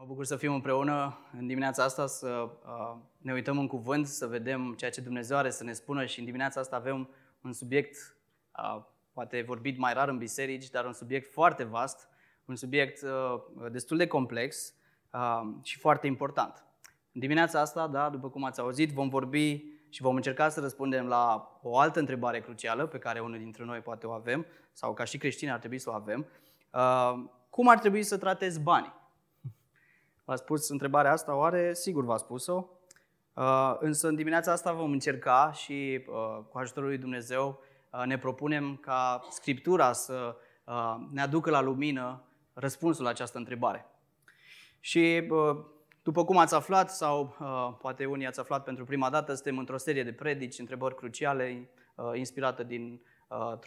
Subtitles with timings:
[0.00, 4.26] Mă bucur să fim împreună în dimineața asta, să uh, ne uităm în cuvânt, să
[4.26, 7.08] vedem ceea ce Dumnezeu are să ne spună și în dimineața asta avem
[7.42, 8.16] un subiect,
[8.58, 8.82] uh,
[9.12, 12.08] poate vorbit mai rar în biserici, dar un subiect foarte vast,
[12.44, 14.74] un subiect uh, destul de complex
[15.12, 16.64] uh, și foarte important.
[17.12, 21.06] În dimineața asta, da, după cum ați auzit, vom vorbi și vom încerca să răspundem
[21.06, 25.04] la o altă întrebare crucială pe care unul dintre noi poate o avem, sau ca
[25.04, 26.26] și creștini ar trebui să o avem.
[26.72, 28.96] Uh, cum ar trebui să tratezi banii?
[30.28, 31.74] V-ați spus întrebarea asta, oare?
[31.74, 32.68] Sigur v-a spus-o.
[33.34, 37.60] Uh, însă în dimineața asta vom încerca și uh, cu ajutorul lui Dumnezeu
[37.90, 40.36] uh, ne propunem ca Scriptura să
[41.10, 42.22] ne aducă la lumină
[42.52, 43.86] răspunsul la această întrebare.
[44.80, 45.28] Și
[46.02, 47.36] după cum ați aflat, sau
[47.80, 51.70] poate unii ați aflat pentru prima dată, suntem într-o serie de predici, întrebări cruciale,
[52.14, 53.00] inspirată din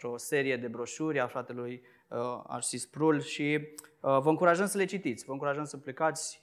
[0.02, 1.82] o serie de broșuri a fratelui
[2.46, 3.68] Arsis Prul și
[4.00, 6.42] vă încurajăm să le citiți, vă încurajăm să plecați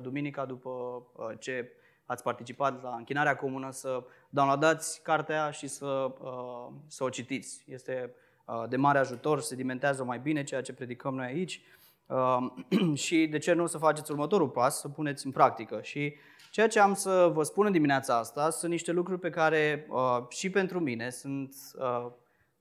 [0.00, 1.02] duminica după
[1.38, 1.72] ce
[2.06, 6.12] ați participat la închinarea comună să downloadați cartea și să,
[6.86, 7.64] să o citiți.
[7.66, 8.14] Este
[8.68, 11.62] de mare ajutor, se dimentează mai bine ceea ce predicăm noi aici
[13.04, 15.80] și de ce nu să faceți următorul pas, să puneți în practică.
[15.82, 16.14] Și
[16.50, 19.88] ceea ce am să vă spun în dimineața asta sunt niște lucruri pe care
[20.28, 21.54] și pentru mine sunt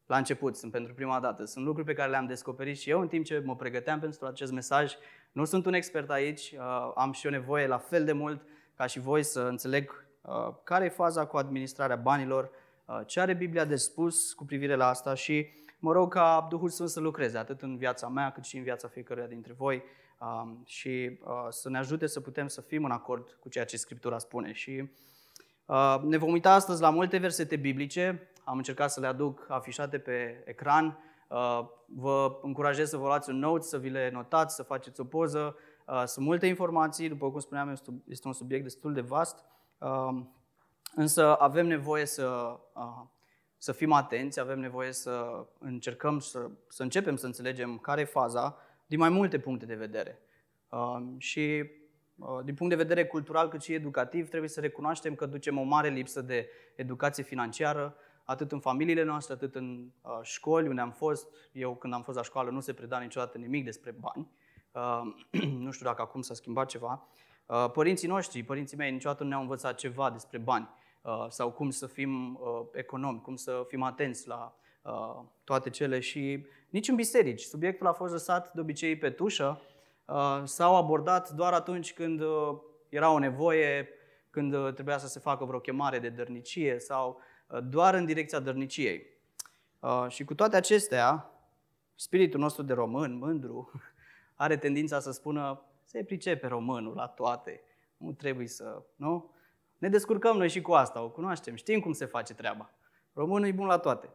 [0.08, 1.46] la început, sunt pentru prima dată.
[1.46, 4.52] Sunt lucruri pe care le-am descoperit și eu în timp ce mă pregăteam pentru acest
[4.52, 4.94] mesaj.
[5.32, 8.42] Nu sunt un expert aici, uh, am și o nevoie la fel de mult
[8.76, 12.50] ca și voi să înțeleg uh, care e faza cu administrarea banilor,
[12.86, 15.48] uh, ce are Biblia de spus cu privire la asta și
[15.80, 18.88] mă rog ca Duhul Sfânt să lucreze atât în viața mea cât și în viața
[18.88, 19.84] fiecăruia dintre voi
[20.20, 21.20] um, și
[21.50, 24.52] să ne ajute să putem să fim în acord cu ceea ce Scriptura spune.
[24.52, 24.90] Și
[26.04, 30.44] ne vom uita astăzi la multe versete biblice, am încercat să le aduc afișate pe
[30.46, 31.00] ecran.
[31.28, 35.04] Uh, vă încurajez să vă luați un note, să vi le notați, să faceți o
[35.04, 35.56] poză.
[35.88, 39.46] Uh, sunt multe informații, după cum spuneam, este un subiect destul de vast,
[39.78, 40.22] uh,
[40.96, 42.60] însă avem nevoie să,
[43.58, 48.58] să fim atenți, avem nevoie să încercăm să, să începem să înțelegem care e faza
[48.86, 50.20] din mai multe puncte de vedere.
[51.18, 51.72] Și
[52.44, 55.90] din punct de vedere cultural cât și educativ, trebuie să recunoaștem că ducem o mare
[55.90, 57.96] lipsă de educație financiară,
[58.28, 61.28] atât în familiile noastre, atât în uh, școli unde am fost.
[61.52, 64.28] Eu când am fost la școală nu se preda niciodată nimic despre bani.
[64.72, 67.08] Uh, nu știu dacă acum s-a schimbat ceva.
[67.46, 70.70] Uh, părinții noștri, părinții mei niciodată nu ne-au învățat ceva despre bani
[71.02, 76.00] uh, sau cum să fim uh, economi, cum să fim atenți la uh, toate cele
[76.00, 77.42] și nici în biserici.
[77.42, 79.62] Subiectul a fost lăsat de obicei pe tușă
[80.06, 82.58] uh, sau abordat doar atunci când uh,
[82.90, 83.90] era o nevoie,
[84.30, 88.40] când uh, trebuia să se facă vreo chemare de dărnicie sau Uh, doar în direcția
[88.40, 89.06] dărniciei.
[89.80, 91.32] Uh, și cu toate acestea,
[91.96, 93.72] spiritul nostru de român, mândru,
[94.36, 97.62] are tendința să spună se pricepe românul la toate,
[97.98, 99.32] nu trebuie să, nu?
[99.78, 102.72] Ne descurcăm noi și cu asta, o cunoaștem, știm cum se face treaba.
[103.14, 104.10] Românul e bun la toate.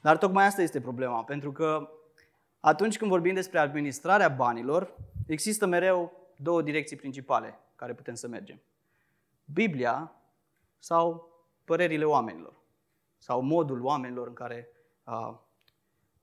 [0.00, 1.90] Dar tocmai asta este problema, pentru că
[2.60, 4.94] atunci când vorbim despre administrarea banilor,
[5.26, 8.60] există mereu două direcții principale care putem să mergem.
[9.44, 10.12] Biblia
[10.78, 11.31] sau
[11.64, 12.54] părerile oamenilor
[13.18, 14.68] sau modul oamenilor în care
[15.02, 15.46] a,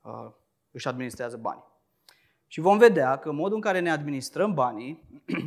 [0.01, 0.35] a,
[0.72, 1.67] își administrează banii.
[2.47, 5.03] Și vom vedea că modul în care ne administrăm banii,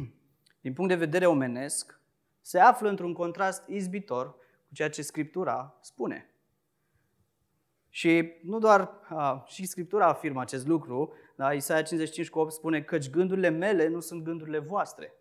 [0.64, 2.00] din punct de vedere omenesc,
[2.40, 4.30] se află într-un contrast izbitor
[4.68, 6.26] cu ceea ce Scriptura spune.
[7.88, 11.52] Și nu doar a, și Scriptura afirmă acest lucru, da?
[11.52, 15.12] Isaia 55 cu 8 spune că gândurile mele nu sunt gândurile voastre,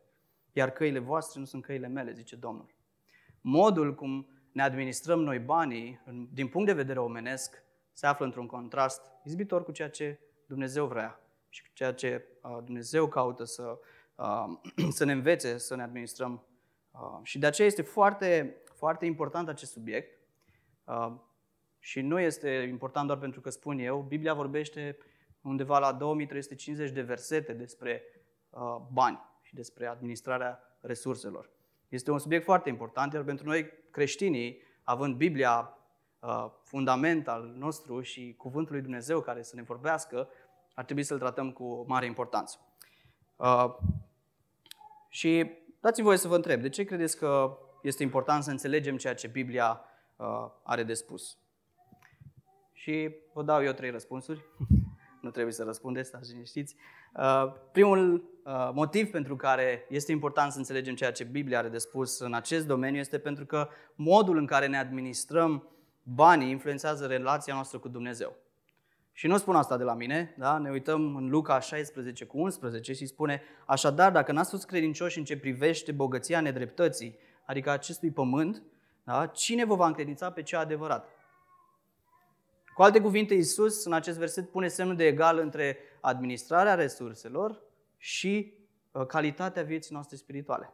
[0.52, 2.76] iar căile voastre nu sunt căile mele, zice Domnul.
[3.42, 6.02] Modul cum ne administrăm noi banii,
[6.34, 7.64] din punct de vedere omenesc,
[7.94, 11.20] se află într-un contrast izbitor cu ceea ce Dumnezeu vrea
[11.50, 12.26] și cu ceea ce
[12.64, 13.80] Dumnezeu caută să,
[14.98, 16.46] să ne învețe să ne administrăm.
[17.24, 20.20] Și de aceea este foarte, foarte important acest subiect.
[21.80, 24.02] Și nu este important doar pentru că spun eu.
[24.02, 24.98] Biblia vorbește
[25.42, 28.04] undeva la 2350 de versete despre
[28.92, 31.50] bani și despre administrarea resurselor.
[31.92, 35.78] Este un subiect foarte important, iar pentru noi creștinii, având Biblia
[36.20, 40.30] uh, fundament al nostru și Cuvântul lui Dumnezeu care să ne vorbească,
[40.74, 42.60] ar trebui să-l tratăm cu mare importanță.
[43.36, 43.76] Uh,
[45.10, 49.14] și dați-mi voie să vă întreb, de ce credeți că este important să înțelegem ceea
[49.16, 49.82] ce Biblia
[50.16, 50.26] uh,
[50.64, 51.38] are de spus?
[52.74, 54.46] Și vă dau eu trei răspunsuri.
[55.22, 56.76] nu trebuie să răspundeți, stați liniștiți.
[56.76, 57.01] Uh,
[57.72, 62.20] primul uh, motiv pentru care este important să înțelegem ceea ce Biblia are de spus
[62.20, 65.70] în acest domeniu este pentru că modul în care ne administrăm
[66.04, 68.36] banii influențează relația noastră cu Dumnezeu.
[69.14, 70.58] Și nu spun asta de la mine, da?
[70.58, 75.24] ne uităm în Luca 16 cu 11 și spune Așadar, dacă n-ați fost credincioși în
[75.24, 78.64] ce privește bogăția nedreptății, adică acestui pământ,
[79.04, 79.26] da?
[79.26, 81.10] cine vă va încredința pe cea adevărat?
[82.74, 87.62] Cu alte cuvinte, Iisus în acest verset pune semnul de egal între administrarea resurselor
[87.98, 88.54] și
[88.92, 90.74] uh, calitatea vieții noastre spirituale.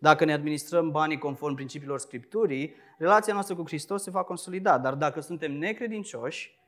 [0.00, 4.78] Dacă ne administrăm banii conform principiilor Scripturii, relația noastră cu Hristos se va consolida.
[4.78, 6.58] Dar dacă suntem necredincioși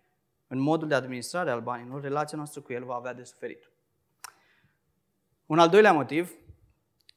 [0.47, 3.71] în modul de administrare al banilor, relația noastră cu El va avea de suferit.
[5.47, 6.35] Un al doilea motiv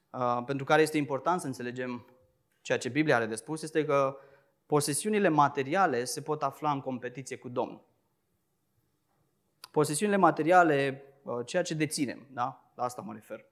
[0.09, 2.05] uh, pentru care este important să înțelegem
[2.61, 4.17] ceea ce Biblia are de spus este că
[4.65, 7.83] posesiunile materiale se pot afla în competiție cu Domnul.
[9.73, 12.71] Posesiunile materiale, uh, ceea ce deținem, da?
[12.75, 13.45] la asta mă refer.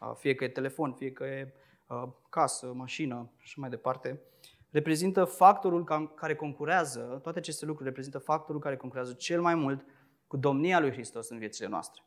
[0.00, 1.54] Uh, fie că e telefon, fie că e
[1.86, 4.20] uh, casă, mașină și mai departe,
[4.70, 9.84] reprezintă factorul care concurează, toate aceste lucruri reprezintă factorul care concurează cel mai mult
[10.26, 12.02] cu domnia lui Hristos în viețile noastre.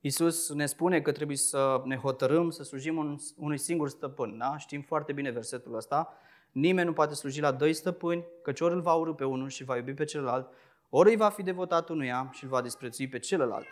[0.00, 4.38] Iisus ne spune că trebuie să ne hotărâm să slujim unui singur stăpân.
[4.38, 4.56] Da?
[4.58, 6.12] Știm foarte bine versetul ăsta.
[6.50, 9.64] Nimeni nu poate sluji la doi stăpâni, căci ori îl va urâ pe unul și
[9.64, 10.52] va iubi pe celălalt,
[10.96, 13.66] ori îi va fi devotat unuia și îl va disprețui pe celălalt.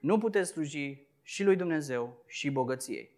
[0.00, 3.10] Nu puteți sluji și lui Dumnezeu și bogăției.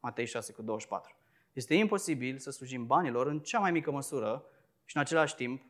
[0.00, 1.16] Matei 6 cu 24.
[1.52, 4.44] Este imposibil să slujim banilor în cea mai mică măsură
[4.84, 5.62] și în același timp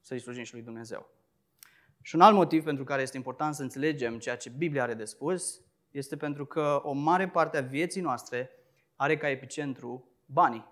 [0.00, 1.08] să-i slujim și lui Dumnezeu.
[2.02, 5.04] Și un alt motiv pentru care este important să înțelegem ceea ce Biblia are de
[5.04, 8.50] spus este pentru că o mare parte a vieții noastre
[8.96, 10.66] are ca epicentru banii.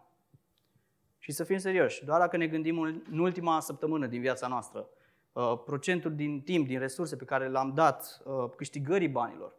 [1.18, 4.98] Și să fim serioși, doar dacă ne gândim în ultima săptămână din viața noastră, uh,
[5.64, 9.54] procentul din timp, din resurse pe care l-am dat uh, câștigării banilor,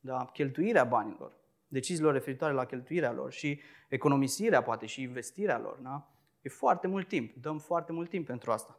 [0.00, 1.32] da, cheltuirea banilor,
[1.68, 6.08] deciziilor referitoare la cheltuirea lor și economisirea, poate, și investirea lor, da?
[6.40, 8.78] e foarte mult timp, dăm foarte mult timp pentru asta.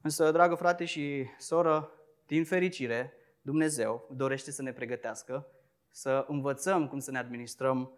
[0.00, 1.90] Însă, dragă frate și soră,
[2.26, 5.46] din fericire, Dumnezeu dorește să ne pregătească,
[5.90, 7.92] să învățăm cum să ne administrăm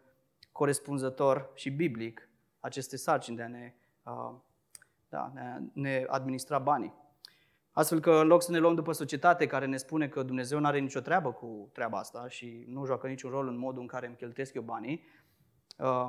[0.53, 2.29] corespunzător și biblic
[2.61, 4.35] aceste sarcini de a ne, uh,
[5.09, 6.95] da, de a ne administra banii.
[7.73, 10.67] Astfel că în loc să ne luăm după societate care ne spune că Dumnezeu nu
[10.67, 14.07] are nicio treabă cu treaba asta și nu joacă niciun rol în modul în care
[14.07, 15.07] îmi cheltuiesc eu banii,
[15.79, 16.09] uh,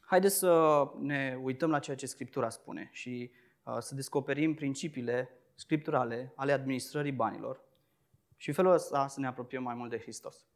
[0.00, 3.30] haideți să ne uităm la ceea ce Scriptura spune și
[3.62, 7.60] uh, să descoperim principiile scripturale ale administrării banilor
[8.36, 10.46] și în felul ăsta să ne apropiem mai mult de Hristos.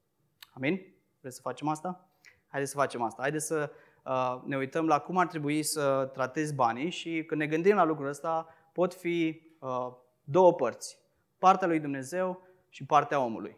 [0.53, 0.81] Amin?
[1.21, 2.11] Vreți să facem asta?
[2.47, 3.23] Haideți să facem asta.
[3.23, 3.71] Haideți să
[4.05, 7.85] uh, ne uităm la cum ar trebui să tratezi banii și când ne gândim la
[7.85, 9.93] lucrul ăsta, pot fi uh,
[10.25, 10.99] două părți.
[11.39, 13.57] Partea lui Dumnezeu și partea omului.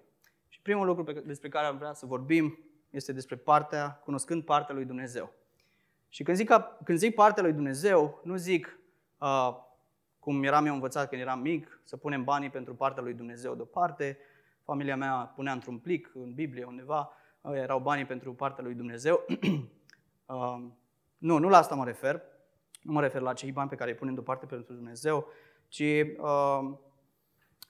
[0.49, 2.59] Și primul lucru pe, despre care am vrea să vorbim
[2.91, 5.33] este despre partea, cunoscând partea lui Dumnezeu.
[6.09, 6.51] Și când zic,
[6.85, 8.79] când zic partea lui Dumnezeu, nu zic
[9.19, 9.57] uh,
[10.19, 14.19] cum eram eu învățat când eram mic, să punem banii pentru partea lui Dumnezeu deoparte.
[14.63, 19.25] Familia mea punea într-un plic în Biblie undeva, uh, erau banii pentru partea lui Dumnezeu.
[20.27, 20.63] uh,
[21.19, 22.23] nu, nu la asta mă refer.
[22.83, 25.27] Nu mă refer la cei bani pe care îi punem deoparte pentru Dumnezeu,
[25.73, 26.79] ci uh,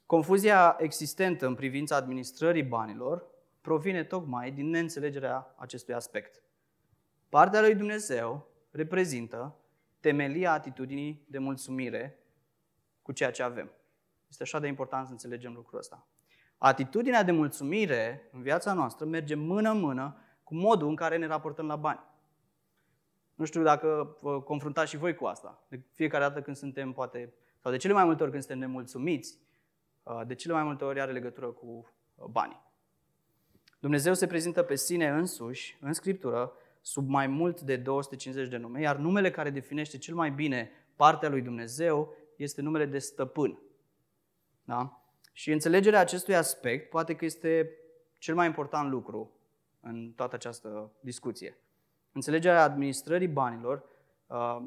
[0.06, 3.26] confuzia existentă în privința administrării banilor
[3.60, 6.42] provine tocmai din neînțelegerea acestui aspect.
[7.28, 9.56] Partea lui Dumnezeu reprezintă
[10.00, 12.18] temelia atitudinii de mulțumire
[13.02, 13.70] cu ceea ce avem.
[14.28, 16.06] Este așa de important să înțelegem lucrul ăsta.
[16.58, 21.76] Atitudinea de mulțumire în viața noastră merge mână-mână cu modul în care ne raportăm la
[21.76, 22.00] bani.
[23.34, 25.64] Nu știu dacă vă confruntați și voi cu asta.
[25.68, 29.38] De fiecare dată când suntem, poate, sau de cele mai multe ori când suntem nemulțumiți,
[30.02, 32.62] uh, de cele mai multe ori are legătură cu uh, banii.
[33.78, 38.80] Dumnezeu se prezintă pe sine însuși, în Scriptură, sub mai mult de 250 de nume,
[38.80, 43.58] iar numele care definește cel mai bine partea lui Dumnezeu este numele de stăpân.
[44.64, 45.02] Da?
[45.32, 47.76] Și înțelegerea acestui aspect poate că este
[48.18, 49.32] cel mai important lucru
[49.80, 51.58] în toată această discuție.
[52.12, 53.91] Înțelegerea administrării banilor uh,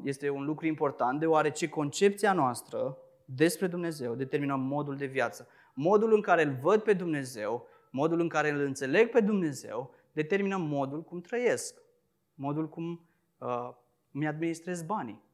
[0.02, 5.48] este un lucru important deoarece concepția noastră despre Dumnezeu determină modul de viață.
[5.74, 10.56] Modul în care îl văd pe Dumnezeu, modul în care îl înțeleg pe Dumnezeu, determină
[10.56, 11.74] modul cum trăiesc,
[12.34, 13.06] modul cum
[13.38, 13.70] uh,
[14.10, 15.24] mi administrez banii.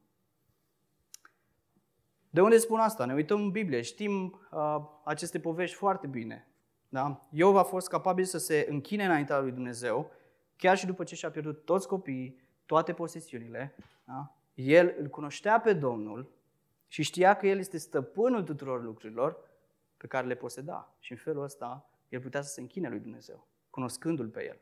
[2.29, 3.05] De unde spun asta?
[3.05, 6.47] Ne uităm în Biblie, știm uh, aceste povești foarte bine.
[6.89, 7.27] Da?
[7.29, 10.11] Iov a fost capabil să se închine înaintea lui Dumnezeu,
[10.55, 13.75] chiar și după ce și-a pierdut toți copiii, toate posesiunile.
[14.05, 14.35] Da?
[14.53, 16.31] El îl cunoștea pe Domnul
[16.87, 19.37] și știa că El este stăpânul tuturor lucrurilor
[19.97, 20.95] pe care le poseda.
[20.99, 24.59] Și în felul ăsta, el putea să se închine lui Dumnezeu, cunoscându-L pe El.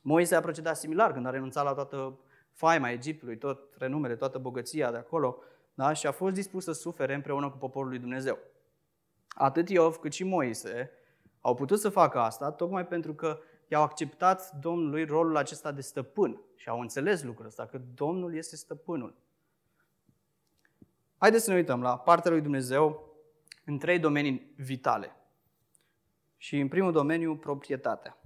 [0.00, 2.18] Moise a procedat similar când a renunțat la toată
[2.52, 5.38] faima Egiptului, tot renumele, toată bogăția de acolo,
[5.74, 5.92] da?
[5.92, 8.38] și a fost dispus să sufere împreună cu poporul lui Dumnezeu.
[9.28, 10.90] Atât Iov cât și Moise
[11.40, 16.40] au putut să facă asta tocmai pentru că i-au acceptat Domnului rolul acesta de stăpân
[16.56, 19.16] și au înțeles lucrul ăsta, că Domnul este stăpânul.
[21.18, 23.12] Haideți să ne uităm la partea lui Dumnezeu
[23.64, 25.16] în trei domenii vitale.
[26.36, 28.18] Și în primul domeniu, proprietatea.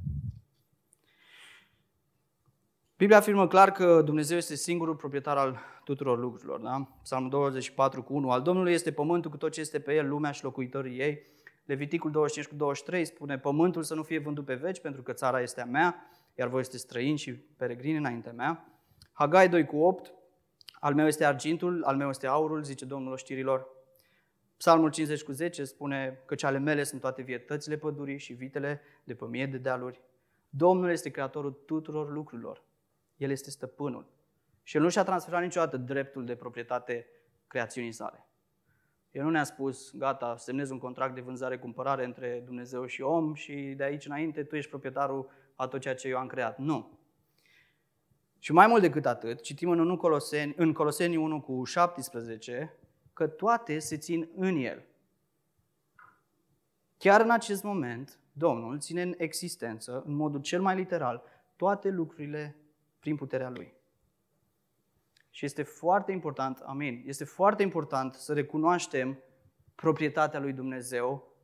[2.96, 6.60] Biblia afirmă clar că Dumnezeu este singurul proprietar al tuturor lucrurilor.
[6.60, 6.88] Da?
[7.02, 8.30] Psalmul 24 cu 1.
[8.30, 11.22] Al Domnului este pământul cu tot ce este pe el, lumea și locuitorii ei.
[11.68, 15.40] Leviticul 25 cu 23 spune, pământul să nu fie vândut pe veci, pentru că țara
[15.40, 18.80] este a mea, iar voi este străini și peregrini înaintea mea.
[19.12, 20.12] Hagai 2 cu 8,
[20.80, 23.66] al meu este argintul, al meu este aurul, zice Domnul oștirilor.
[24.56, 29.14] Psalmul 50 cu 10 spune că ale mele sunt toate vietățile pădurii și vitele de
[29.14, 30.00] pe mie de dealuri.
[30.48, 32.62] Domnul este creatorul tuturor lucrurilor.
[33.16, 34.06] El este stăpânul.
[34.62, 37.06] Și El nu și-a transferat niciodată dreptul de proprietate
[37.46, 38.27] creațiunii sale.
[39.10, 43.74] El nu ne-a spus, gata, semnezi un contract de vânzare-cumpărare între Dumnezeu și om și
[43.76, 46.58] de aici înainte tu ești proprietarul a tot ceea ce eu am creat.
[46.58, 46.98] Nu.
[48.38, 52.74] Și mai mult decât atât, citim în, 1 Coloseni, în Coloseni 1 cu 17
[53.12, 54.84] că toate se țin în El.
[56.96, 61.22] Chiar în acest moment, Domnul ține în existență, în modul cel mai literal,
[61.56, 62.56] toate lucrurile
[62.98, 63.77] prin puterea Lui.
[65.38, 69.18] Și este foarte important, amin, este foarte important să recunoaștem
[69.74, 71.36] proprietatea lui Dumnezeu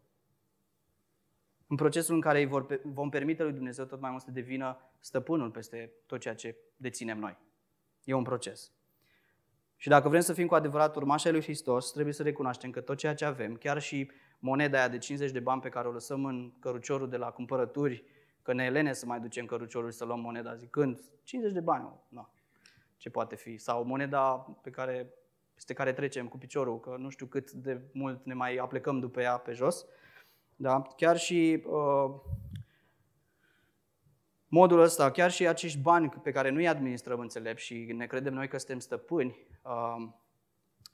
[1.66, 4.76] în procesul în care îi vor, vom permite lui Dumnezeu tot mai mult să devină
[5.00, 7.38] stăpânul peste tot ceea ce deținem noi.
[8.04, 8.72] E un proces.
[9.76, 12.96] Și dacă vrem să fim cu adevărat urmașii lui Hristos, trebuie să recunoaștem că tot
[12.96, 16.24] ceea ce avem, chiar și moneda aia de 50 de bani pe care o lăsăm
[16.24, 18.04] în căruciorul de la cumpărături,
[18.42, 21.88] că ne elene să mai ducem căruciorul și să luăm moneda zicând 50 de bani,
[22.08, 22.33] na,
[23.04, 23.56] ce poate fi.
[23.56, 25.11] Sau moneda pe care,
[25.54, 29.20] peste care trecem cu piciorul, că nu știu cât de mult ne mai aplecăm după
[29.20, 29.87] ea pe jos.
[30.56, 30.82] Da?
[30.96, 32.14] Chiar și uh,
[34.49, 38.34] modul ăsta, chiar și acești bani pe care nu îi administrăm înțelept și ne credem
[38.34, 40.08] noi că suntem stăpâni, uh,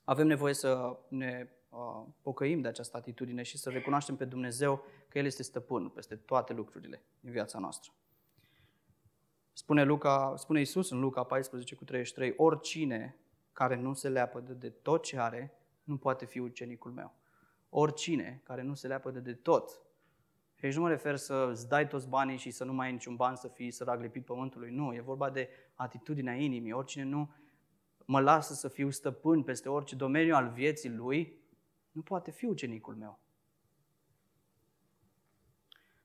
[0.05, 5.19] avem nevoie să ne uh, pocăim de această atitudine și să recunoaștem pe Dumnezeu că
[5.19, 7.93] El este stăpân peste toate lucrurile din viața noastră.
[9.61, 13.17] Spune, Luca, spune Iisus în Luca 14 cu 33, oricine
[13.53, 17.15] care nu se leapă de, de tot ce are, nu poate fi ucenicul meu.
[17.69, 19.81] Oricine care nu se leapă de, de tot.
[20.55, 22.93] Și aici nu mă refer să îți dai toți banii și să nu mai ai
[22.93, 24.71] niciun ban să fii sărac lipit pământului.
[24.71, 26.73] Nu, e vorba de atitudinea inimii.
[26.73, 27.33] Oricine nu
[28.05, 31.39] mă lasă să fiu stăpân peste orice domeniu al vieții lui,
[31.91, 33.19] nu poate fi ucenicul meu.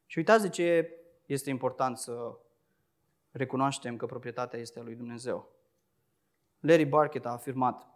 [0.06, 0.90] Și uitați de ce
[1.26, 2.40] este important să
[3.38, 5.51] recunoaștem că proprietatea este a lui Dumnezeu.
[6.60, 7.88] Larry Barkett a afirmat,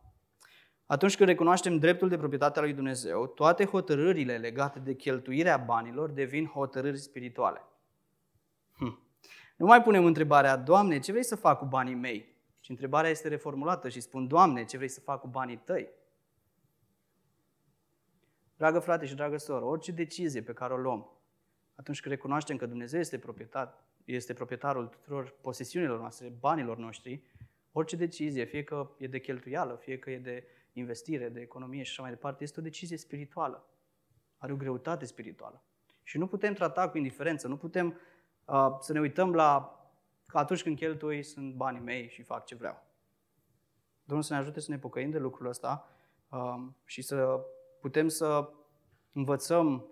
[0.86, 6.10] atunci când recunoaștem dreptul de proprietate a lui Dumnezeu, toate hotărârile legate de cheltuirea banilor
[6.10, 7.62] devin hotărâri spirituale.
[8.74, 9.00] Hm.
[9.58, 12.38] Nu mai punem întrebarea, Doamne, ce vrei să fac cu banii mei?
[12.60, 15.90] Și întrebarea este reformulată și spun, Doamne, ce vrei să fac cu banii tăi?
[18.56, 21.12] Dragă frate și dragă soră, orice decizie pe care o luăm,
[21.76, 27.24] atunci când recunoaștem că Dumnezeu este proprietar, este proprietarul tuturor posesiunilor noastre, banilor noștri,
[27.72, 31.92] orice decizie, fie că e de cheltuială, fie că e de investire, de economie și
[31.92, 33.70] așa mai departe, este o decizie spirituală.
[34.38, 35.64] Are o greutate spirituală.
[36.04, 38.00] Și nu putem trata cu indiferență, nu putem
[38.46, 39.74] uh, să ne uităm la
[40.26, 42.84] că atunci când cheltui sunt banii mei și fac ce vreau.
[44.04, 45.88] Domnul să ne ajute să ne pocăim de lucrul ăsta
[46.30, 47.40] uh, și să
[47.80, 48.50] putem să
[49.14, 49.86] învățăm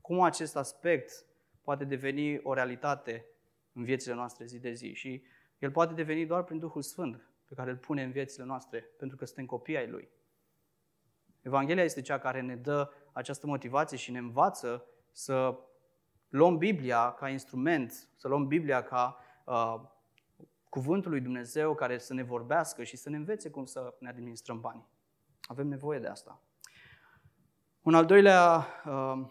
[0.00, 1.26] cum acest aspect
[1.62, 3.24] poate deveni o realitate
[3.72, 4.92] în viețile noastre zi de zi.
[4.94, 5.22] Și
[5.58, 9.16] el poate deveni doar prin Duhul Sfânt pe care îl pune în viețile noastre, pentru
[9.16, 10.08] că suntem copii ai Lui.
[11.42, 15.58] Evanghelia este cea care ne dă această motivație și ne învață să
[16.28, 19.80] luăm Biblia ca instrument, să luăm Biblia ca uh,
[20.68, 24.60] cuvântul lui Dumnezeu care să ne vorbească și să ne învețe cum să ne administrăm
[24.60, 24.88] banii.
[25.42, 26.42] Avem nevoie de asta.
[27.82, 29.28] Un al doilea uh,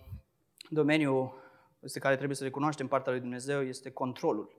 [0.69, 1.34] domeniu
[1.79, 4.57] este care trebuie să recunoaștem partea lui Dumnezeu este controlul.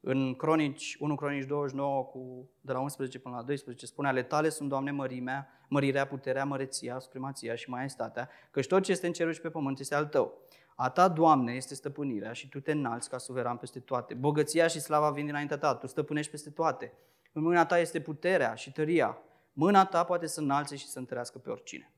[0.00, 4.48] În Cronici, 1 Cronici 29, cu, de la 11 până la 12, spune, ale tale
[4.48, 9.32] sunt, Doamne, mărimea, mărirea, puterea, măreția, supremația și maestatea, căci tot ce este în cerul
[9.32, 10.38] și pe pământ este al tău.
[10.74, 14.14] A ta, Doamne, este stăpânirea și tu te înalți ca suveran peste toate.
[14.14, 16.92] Bogăția și slava vin dinaintea ta, tu stăpânești peste toate.
[17.32, 19.18] În mâna ta este puterea și tăria.
[19.52, 21.92] Mâna ta poate să înalțe și să întărească pe oricine.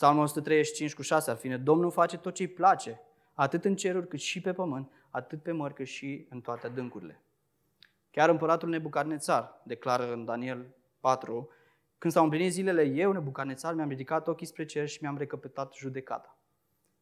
[0.00, 3.00] Psalmul 135 cu 6 ar fi, Domnul face tot ce îi place,
[3.34, 7.22] atât în ceruri cât și pe pământ, atât pe mări cât și în toate adâncurile.
[8.10, 11.50] Chiar împăratul Nebucadnețar declară în Daniel 4
[11.98, 16.38] Când s-au împlinit zilele, eu, Nebucanețar, mi-am ridicat ochii spre cer și mi-am recăpătat judecata.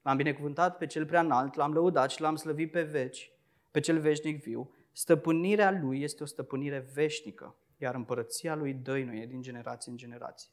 [0.03, 3.33] L-am binecuvântat pe cel prea înalt, l-am lăudat și l-am slăvit pe veci,
[3.71, 4.75] pe cel veșnic viu.
[4.93, 10.51] Stăpânirea lui este o stăpânire veșnică, iar împărăția lui dăinuie din generație în generație.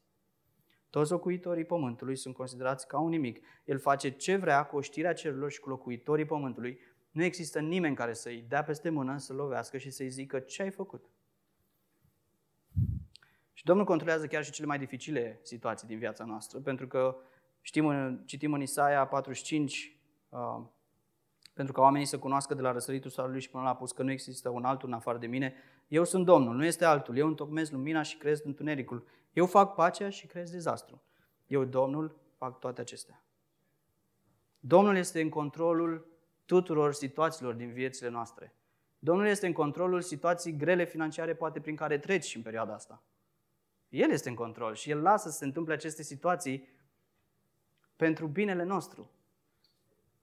[0.96, 3.46] Toți locuitorii pământului sunt considerați ca un nimic.
[3.66, 6.80] El face ce vrea cu oștirea cerurilor și cu locuitorii pământului.
[7.12, 10.72] Nu există nimeni care să-i dea peste mână, să lovească și să-i zică ce ai
[10.72, 11.06] făcut.
[13.54, 17.18] Și Domnul controlează chiar și cele mai dificile situații din viața noastră, pentru că
[17.62, 19.98] știm, citim în Isaia 45,
[20.30, 20.62] uh,
[21.54, 24.12] pentru ca oamenii să cunoască de la răsăritul soarelui și până la apus că nu
[24.12, 25.54] există un altul în afară de mine.
[25.88, 27.18] Eu sunt Domnul, nu este altul.
[27.18, 29.08] Eu întocmez lumina și crez întunericul.
[29.34, 31.02] Eu fac pacea și crez dezastru.
[31.48, 33.24] Eu, Domnul, fac toate acestea.
[34.60, 36.08] Domnul este în controlul
[36.46, 38.54] tuturor situațiilor din viețile noastre.
[39.00, 43.04] Domnul este în controlul situații grele financiare, poate prin care treci în perioada asta.
[43.90, 46.68] El este în control și El lasă să se întâmple aceste situații
[47.96, 49.10] pentru binele nostru.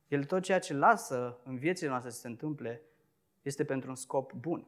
[0.08, 2.82] El tot ceea ce lasă în viețile noastre să se întâmple
[3.42, 4.66] este pentru un scop bun,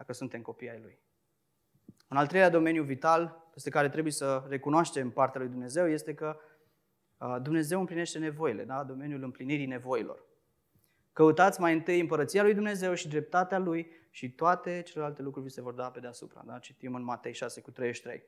[0.00, 0.98] dacă suntem copii ai Lui.
[2.10, 6.36] Un al treilea domeniu vital peste care trebuie să recunoaștem partea lui Dumnezeu este că
[7.42, 8.84] Dumnezeu împlinește nevoile, da?
[8.84, 10.24] domeniul împlinirii nevoilor.
[11.12, 15.60] Căutați mai întâi împărăția lui Dumnezeu și dreptatea lui și toate celelalte lucruri vi se
[15.60, 16.42] vor da pe deasupra.
[16.46, 16.58] Da?
[16.58, 18.22] Citim în Matei 6 cu 33.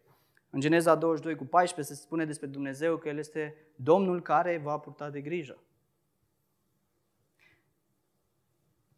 [0.51, 4.79] În Geneza 22 cu 14 se spune despre Dumnezeu că El este Domnul care va
[4.79, 5.63] purta de grijă.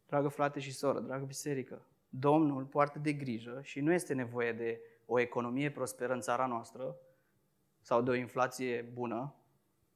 [0.07, 1.87] Dragă frate și soră, dragă biserică,
[2.18, 6.97] Domnul poartă de grijă și nu este nevoie de o economie prosperă în țara noastră
[7.80, 9.35] sau de o inflație bună,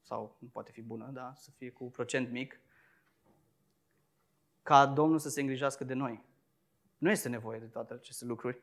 [0.01, 2.59] sau nu poate fi bună, da, să fie cu procent mic,
[4.63, 6.23] ca Domnul să se îngrijească de noi.
[6.97, 8.61] Nu este nevoie de toate aceste lucruri.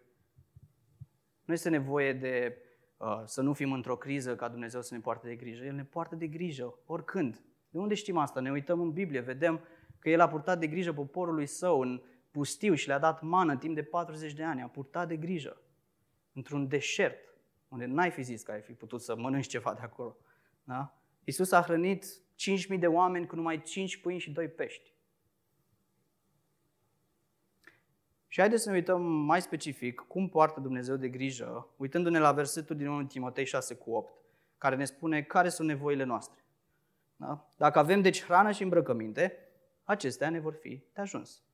[1.44, 2.58] Nu este nevoie de
[2.96, 5.64] uh, să nu fim într-o criză ca Dumnezeu să ne poarte de grijă.
[5.64, 7.44] El ne poartă de grijă oricând.
[7.70, 8.40] De unde știm asta?
[8.40, 9.60] Ne uităm în Biblie, vedem
[9.98, 12.02] că El a purtat de grijă poporului său în
[12.36, 14.62] pustiu și le-a dat mană timp de 40 de ani.
[14.62, 15.60] A purtat de grijă
[16.32, 17.34] într-un deșert,
[17.68, 20.16] unde n-ai fi zis că ai fi putut să mănânci ceva de acolo.
[20.64, 20.98] Da?
[21.24, 22.04] Iisus a hrănit
[22.74, 24.94] 5.000 de oameni cu numai 5 pâini și 2 pești.
[28.28, 32.76] Și haideți să ne uităm mai specific cum poartă Dumnezeu de grijă, uitându-ne la versetul
[32.76, 34.12] din 1 Timotei 6 cu 8,
[34.58, 36.44] care ne spune care sunt nevoile noastre.
[37.16, 37.48] Da?
[37.56, 39.38] Dacă avem deci hrană și îmbrăcăminte,
[39.84, 41.45] acestea ne vor fi de ajuns.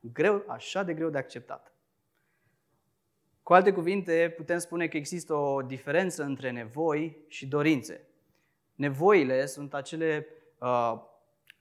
[0.00, 1.72] Greu, așa de greu de acceptat.
[3.42, 8.08] Cu alte cuvinte, putem spune că există o diferență între nevoi și dorințe.
[8.74, 10.26] Nevoile sunt acele
[10.58, 11.02] uh,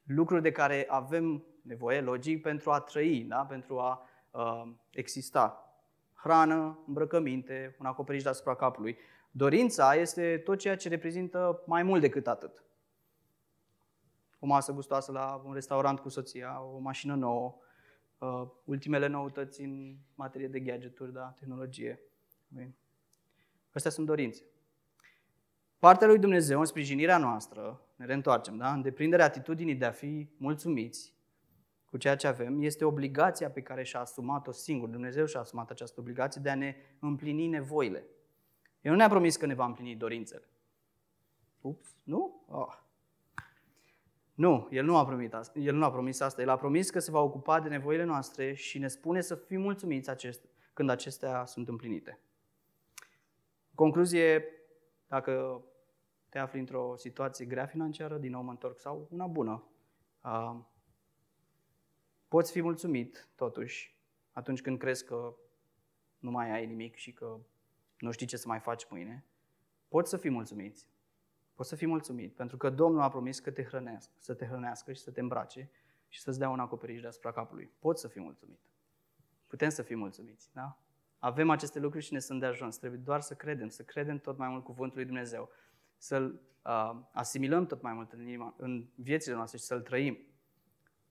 [0.04, 3.46] lucruri de care avem nevoie, logic, pentru a trăi, da?
[3.46, 5.74] pentru a uh, exista.
[6.14, 8.98] Hrană, îmbrăcăminte, un acoperiș deasupra capului.
[9.32, 12.64] Dorința este tot ceea ce reprezintă mai mult decât atât.
[14.40, 17.58] O masă gustoasă la un restaurant cu soția, o mașină nouă,
[18.20, 22.00] uh, ultimele noutăți în materie de gadgeturi, da, tehnologie.
[23.72, 24.44] Astea sunt dorințe.
[25.80, 28.74] Partea lui Dumnezeu, în sprijinirea noastră, ne reîntoarcem, da?
[28.74, 31.14] Îndeprinderea atitudinii de a fi mulțumiți
[31.86, 34.90] cu ceea ce avem, este obligația pe care și-a asumat-o singur.
[34.90, 38.06] Dumnezeu și-a asumat această obligație de a ne împlini nevoile.
[38.82, 40.50] El nu ne-a promis că ne va împlini dorințele.
[41.62, 42.44] Ups, nu?
[42.48, 42.88] Oh.
[44.40, 45.60] Nu, El nu, a promis asta.
[45.60, 46.42] el nu a promis asta.
[46.42, 49.62] El a promis că se va ocupa de nevoile noastre și ne spune să fim
[49.62, 52.20] mulțumiți acest, când acestea sunt împlinite.
[53.76, 54.44] Concluzie,
[55.08, 55.64] dacă
[56.30, 59.64] te afli într-o situație grea financiară, din nou mă întorc, sau una bună,
[62.28, 63.98] Poți fi mulțumit, totuși,
[64.32, 65.36] atunci când crezi că
[66.20, 67.40] nu mai ai nimic și că
[68.00, 69.26] nu știi ce să mai faci mâine.
[69.88, 70.86] Poți să fii mulțumit.
[71.60, 74.94] Poți să fii mulțumit, pentru că Domnul a promis că te hrănească, să te hrănească
[74.94, 75.70] și să te îmbrace
[76.08, 77.72] și să-ți dea un acoperiș deasupra capului.
[77.80, 78.60] Poți să fii mulțumit.
[79.48, 80.80] Putem să fim mulțumiți, da?
[81.18, 82.78] Avem aceste lucruri și ne sunt de ajuns.
[82.78, 85.50] Trebuie doar să credem, să credem tot mai mult cuvântul lui Dumnezeu,
[85.98, 90.18] să-l uh, asimilăm tot mai mult în, inima, în viețile noastre și să-l trăim.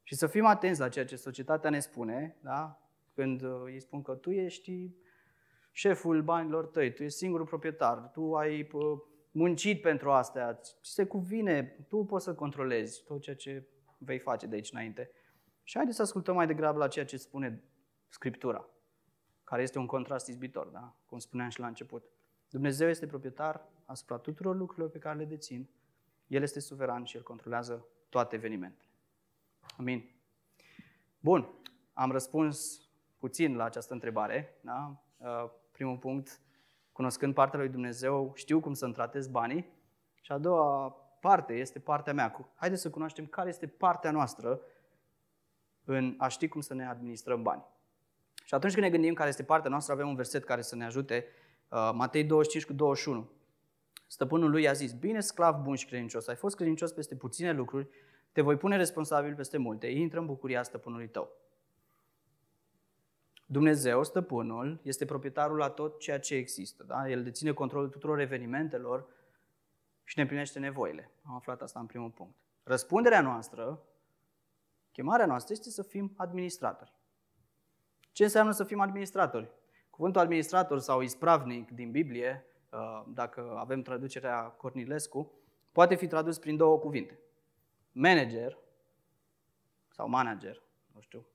[0.03, 2.83] Și să fim atenți la ceea ce societatea ne spune, da?
[3.15, 4.91] când uh, îi spun că tu ești
[5.73, 8.99] șeful banilor tăi, tu ești singurul proprietar, tu ai uh,
[9.39, 13.67] muncit pentru astea, se cuvine, tu poți să controlezi tot ceea ce
[13.99, 15.11] vei face de aici înainte.
[15.63, 17.63] Și haideți să ascultăm mai degrabă la ceea ce spune
[18.09, 18.69] Scriptura,
[19.45, 20.97] care este un contrast izbitor, da?
[21.07, 22.05] cum spuneam și la început.
[22.49, 25.69] Dumnezeu este proprietar asupra tuturor lucrurilor pe care le dețin.
[26.27, 28.89] El este suveran și El controlează toate evenimentele.
[29.77, 30.11] Amin.
[31.21, 31.49] Bun,
[31.93, 34.59] am răspuns puțin la această întrebare.
[34.61, 35.03] Da?
[35.17, 36.41] Uh, primul punct,
[36.99, 39.67] cunoscând partea lui Dumnezeu, știu cum să-mi tratez banii.
[40.21, 42.53] Și a doua parte este partea mea.
[42.55, 44.61] Haideți să cunoaștem care este partea noastră
[45.85, 47.65] în a ști cum să ne administrăm bani.
[48.45, 50.85] Și atunci când ne gândim care este partea noastră, avem un verset care să ne
[50.85, 51.25] ajute,
[51.69, 53.31] uh, Matei 25 cu 21.
[54.07, 57.89] Stăpânul lui a zis, bine sclav bun și credincios, ai fost credincios peste puține lucruri,
[58.33, 61.31] te voi pune responsabil peste multe, intră în bucuria stăpânului tău.
[63.51, 66.85] Dumnezeu, stăpânul, este proprietarul la tot ceea ce există.
[66.85, 67.09] Da?
[67.09, 69.07] El deține controlul tuturor evenimentelor
[70.05, 71.11] și ne împlinește nevoile.
[71.23, 72.35] Am aflat asta în primul punct.
[72.63, 73.83] Răspunderea noastră,
[74.93, 76.93] chemarea noastră este să fim administratori.
[78.13, 79.51] Ce înseamnă să fim administratori?
[79.91, 85.33] Cuvântul administrator sau ispravnic din Biblie, uh, dacă avem traducerea Cornilescu,
[85.73, 87.19] poate fi tradus prin două cuvinte.
[87.93, 88.59] Manager
[89.89, 90.63] sau manager,
[90.95, 91.27] nu știu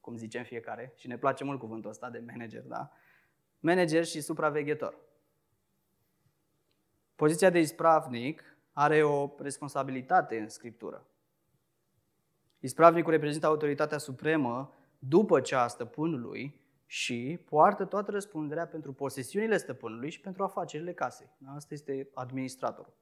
[0.00, 2.90] cum zicem fiecare, și ne place mult cuvântul ăsta de manager, da?
[3.60, 4.98] Manager și supraveghetor.
[7.14, 11.06] Poziția de ispravnic are o responsabilitate în Scriptură.
[12.58, 20.10] Ispravnicul reprezintă autoritatea supremă după cea a stăpânului și poartă toată răspunderea pentru posesiunile stăpânului
[20.10, 21.30] și pentru afacerile casei.
[21.38, 21.50] Da?
[21.50, 22.92] Asta este administratorul.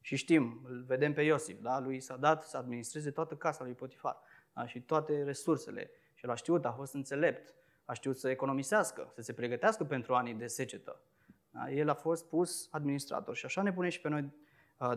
[0.00, 1.80] Și știm, îl vedem pe Iosif, da?
[1.80, 4.18] lui s-a dat să administreze toată casa lui Potifar
[4.52, 4.66] da?
[4.66, 5.90] și toate resursele.
[6.24, 10.14] Și el a știut, a fost înțelept, a știut să economisească, să se pregătească pentru
[10.14, 11.00] anii de secetă.
[11.50, 11.70] Da?
[11.70, 14.32] El a fost pus administrator și așa ne pune și pe noi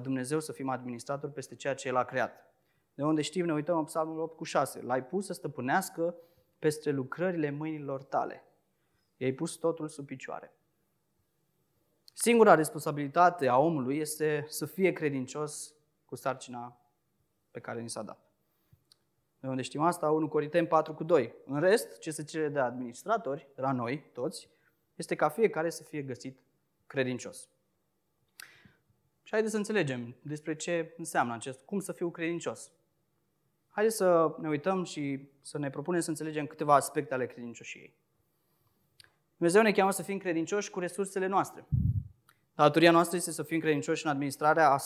[0.02, 2.54] Dumnezeu să fim administratori peste ceea ce El a creat.
[2.94, 4.82] De unde știm, ne uităm în Psalmul 8 cu 6.
[4.82, 6.16] L-ai pus să stăpânească
[6.60, 8.44] peste lucrările mâinilor tale.
[9.18, 10.54] I-ai pus totul sub picioare.
[12.13, 15.74] Singura responsabilitate a omului este să fie credincios
[16.06, 16.82] cu sarcina
[17.52, 18.27] pe care ni s-a dat.
[19.48, 20.10] De unde știm asta?
[20.10, 21.34] 1 Corinteni 4 cu 2.
[21.46, 24.50] În rest, ce se cere de administratori, la noi, toți,
[24.96, 26.40] este ca fiecare să fie găsit
[26.88, 27.50] credincios.
[29.24, 32.72] Și haideți să înțelegem despre ce înseamnă acest, cum să fiu credincios.
[33.68, 37.94] Haideți să ne uităm și să ne propunem să înțelegem câteva aspecte ale credincioșiei.
[39.38, 41.68] Dumnezeu ne cheamă să fim credincioși cu resursele noastre.
[42.56, 44.78] Datoria noastră este să fim credincioși în administrarea a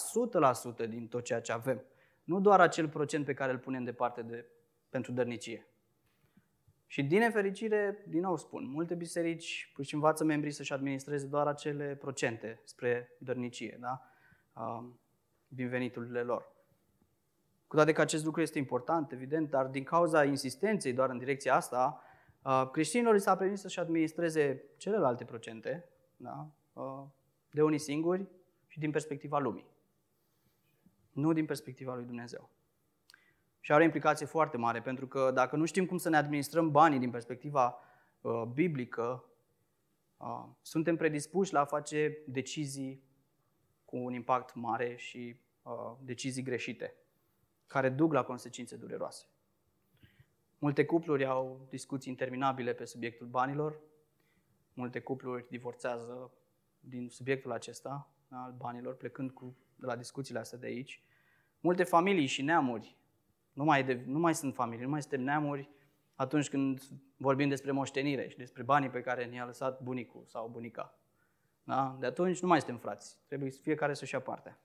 [0.85, 1.83] 100% din tot ceea ce avem.
[2.23, 4.45] Nu doar acel procent pe care îl punem departe de,
[4.89, 5.65] pentru dărnicie.
[6.91, 11.95] Și din nefericire, din nou spun, multe biserici își învață membrii să-și administreze doar acele
[11.95, 14.01] procente spre dărnicie, da?
[15.47, 16.51] din veniturile lor.
[17.67, 21.55] Cu toate că acest lucru este important, evident, dar din cauza insistenței doar în direcția
[21.55, 22.03] asta,
[22.71, 26.51] creștinilor li s-a permis să-și administreze celelalte procente, da?
[27.51, 28.27] de unii singuri
[28.67, 29.70] și din perspectiva lumii.
[31.11, 32.49] Nu din perspectiva lui Dumnezeu.
[33.59, 36.71] Și are o implicație foarte mare, pentru că dacă nu știm cum să ne administrăm
[36.71, 37.77] banii din perspectiva
[38.21, 39.25] uh, biblică,
[40.17, 43.03] uh, suntem predispuși la a face decizii
[43.85, 46.95] cu un impact mare și uh, decizii greșite,
[47.67, 49.25] care duc la consecințe dureroase.
[50.57, 53.79] Multe cupluri au discuții interminabile pe subiectul banilor,
[54.73, 56.31] multe cupluri divorțează
[56.79, 61.01] din subiectul acesta al banilor, plecând cu, de la discuțiile astea de aici.
[61.59, 62.95] Multe familii și neamuri
[63.53, 65.69] nu mai, de, nu mai sunt familii, nu mai suntem neamuri
[66.15, 66.81] atunci când
[67.17, 70.99] vorbim despre moștenire și despre banii pe care ne-a lăsat bunicul sau bunica.
[71.63, 71.97] Da?
[71.99, 73.17] De atunci nu mai suntem frați.
[73.27, 74.59] Trebuie fiecare să-și ia partea.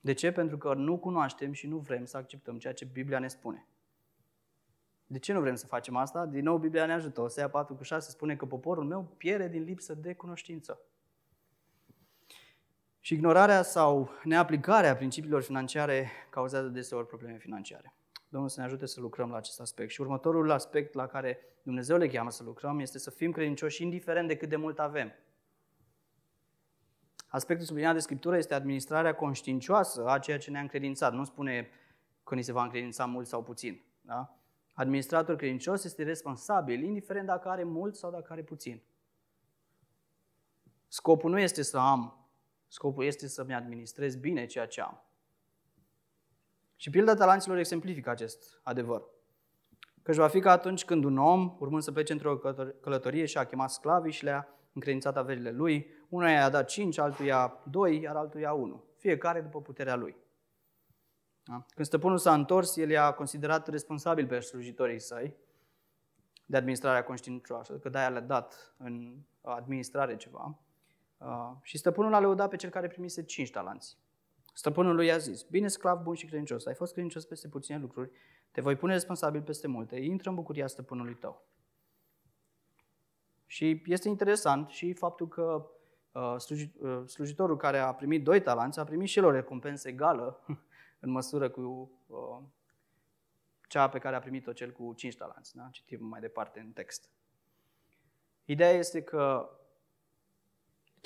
[0.00, 0.32] De ce?
[0.32, 3.66] Pentru că nu cunoaștem și nu vrem să acceptăm ceea ce Biblia ne spune.
[5.06, 6.26] De ce nu vrem să facem asta?
[6.26, 7.20] Din nou, Biblia ne ajută.
[7.20, 10.80] Osea 4 cu 6 spune că poporul meu pierde din lipsă de cunoștință.
[13.06, 17.94] Și ignorarea sau neaplicarea principiilor financiare cauzează deseori probleme financiare.
[18.28, 19.90] Domnul să ne ajute să lucrăm la acest aspect.
[19.90, 24.28] Și următorul aspect la care Dumnezeu le cheamă să lucrăm este să fim credincioși indiferent
[24.28, 25.12] de cât de mult avem.
[27.28, 31.12] Aspectul subliniat de Scriptură este administrarea conștiincioasă a ceea ce ne-a încredințat.
[31.12, 31.68] Nu spune
[32.24, 33.82] că ni se va încredința mult sau puțin.
[34.00, 34.38] Da?
[34.72, 38.82] Administrator credincios este responsabil, indiferent dacă are mult sau dacă are puțin.
[40.88, 42.15] Scopul nu este să am
[42.68, 45.04] Scopul este să-mi administrez bine ceea ce am.
[46.76, 49.02] Și pilda talanților exemplifică acest adevăr.
[50.02, 52.38] Căci va fi ca atunci când un om, urmând să plece într-o
[52.80, 57.24] călătorie și a chemat sclavii și le-a încredințat averile lui, unul i-a dat cinci, altul
[57.24, 58.84] i-a doi, iar altul i-a unu.
[58.96, 60.16] Fiecare după puterea lui.
[61.42, 61.66] Da?
[61.74, 65.34] Când stăpânul s-a întors, el i-a considerat responsabil pe slujitorii săi
[66.46, 70.58] de administrarea conștiincioasă, că de-aia le-a dat în administrare ceva.
[71.18, 73.98] Uh, și stăpânul a lăudat pe cel care primise cinci talanți.
[74.52, 78.10] Stăpânul lui a zis, bine sclav bun și credincios, ai fost credincios peste puține lucruri,
[78.50, 81.46] te voi pune responsabil peste multe, intră în bucuria stăpânului tău.
[83.46, 85.70] Și este interesant și faptul că
[86.12, 86.36] uh,
[86.80, 90.44] uh, slujitorul care a primit doi talanți a primit și el o recompensă egală
[91.00, 91.90] în măsură cu
[93.68, 95.56] cea pe care a primit-o cel cu cinci talanți.
[95.56, 95.68] Da?
[95.70, 97.10] Citim mai departe în text.
[98.44, 99.50] Ideea este că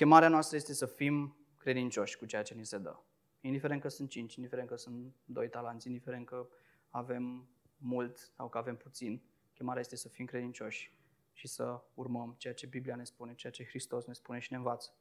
[0.00, 2.96] chemarea noastră este să fim credincioși cu ceea ce ni se dă.
[3.40, 6.48] Indiferent că sunt cinci, indiferent că sunt doi talanți, indiferent că
[6.88, 9.22] avem mult sau că avem puțin,
[9.54, 10.92] chemarea este să fim credincioși
[11.32, 14.56] și să urmăm ceea ce Biblia ne spune, ceea ce Hristos ne spune și ne
[14.56, 14.94] învață.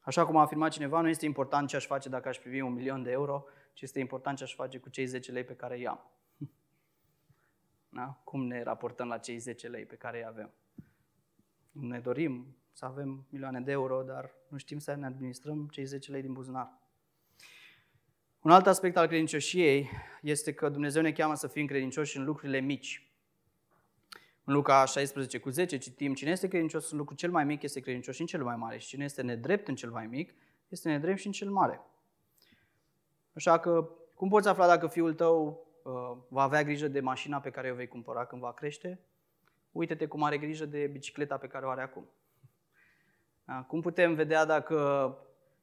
[0.00, 2.72] Așa cum a afirmat cineva, nu este important ce aș face dacă aș privi un
[2.72, 5.76] milion de euro, ci este important ce aș face cu cei 10 lei pe care
[5.76, 6.10] îi am.
[7.88, 8.20] Da?
[8.24, 10.52] Cum ne raportăm la cei 10 lei pe care îi avem?
[11.70, 16.10] Ne dorim să avem milioane de euro, dar nu știm să ne administrăm cei 10
[16.10, 16.78] lei din buzunar.
[18.40, 19.90] Un alt aspect al credincioșiei
[20.22, 23.10] este că Dumnezeu ne cheamă să fim credincioși în lucrurile mici.
[24.44, 27.80] În Luca 16 cu 10 citim, cine este credincios în lucru cel mai mic este
[27.80, 30.34] credincios și în cel mai mare și cine este nedrept în cel mai mic
[30.68, 31.80] este nedrept și în cel mare.
[33.32, 37.50] Așa că, cum poți afla dacă fiul tău uh, va avea grijă de mașina pe
[37.50, 39.00] care o vei cumpăra când va crește?
[39.72, 42.08] Uite-te cum are grijă de bicicleta pe care o are acum.
[43.50, 43.62] Da?
[43.62, 44.78] Cum putem vedea dacă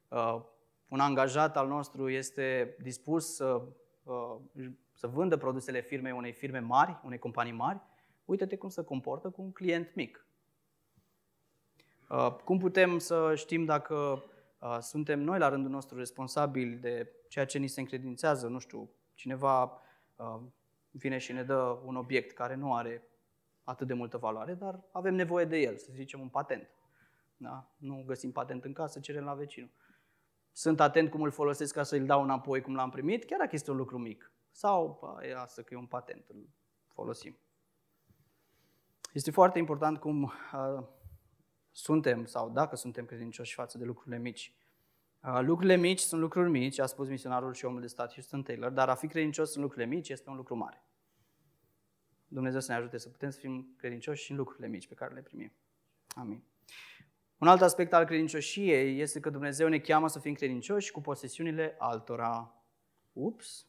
[0.08, 0.40] uh,
[0.88, 3.62] un angajat al nostru este dispus să,
[4.02, 4.36] uh,
[4.92, 7.80] să vândă produsele firmei unei firme mari, unei companii mari?
[8.24, 10.26] Uite-te cum se comportă cu un client mic.
[12.08, 14.24] Uh, cum putem să știm dacă
[14.58, 18.90] uh, suntem noi la rândul nostru responsabili de ceea ce ni se încredințează, nu știu,
[19.14, 19.80] cineva
[20.16, 20.40] uh,
[20.90, 23.02] vine și ne dă un obiect care nu are
[23.64, 26.68] atât de multă valoare, dar avem nevoie de el, să zicem un patent.
[27.38, 27.70] Da?
[27.76, 29.70] Nu găsim patent în casă, cerem la vecinul.
[30.52, 33.50] Sunt atent cum îl folosesc ca să îl dau înapoi cum l-am primit, chiar dacă
[33.54, 34.32] este un lucru mic.
[34.50, 36.48] Sau, bă, e asta că e un patent, îl
[36.86, 37.38] folosim.
[39.12, 40.86] Este foarte important cum uh,
[41.70, 44.54] suntem sau dacă suntem credincioși față de lucrurile mici.
[45.22, 48.70] Uh, lucrurile mici sunt lucruri mici, a spus misionarul și omul de stat Houston Taylor,
[48.70, 50.82] dar a fi credincios în lucrurile mici este un lucru mare.
[52.28, 55.14] Dumnezeu să ne ajute să putem să fim credincioși și în lucrurile mici pe care
[55.14, 55.52] le primim.
[56.08, 56.42] Amin.
[57.38, 61.74] Un alt aspect al credincioșiei este că Dumnezeu ne cheamă să fim credincioși cu posesiunile
[61.78, 62.54] altora.
[63.12, 63.66] Ups!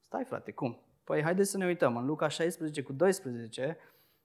[0.00, 0.80] Stai frate, cum?
[1.04, 1.96] Păi haideți să ne uităm.
[1.96, 3.78] În Luca 16 cu 12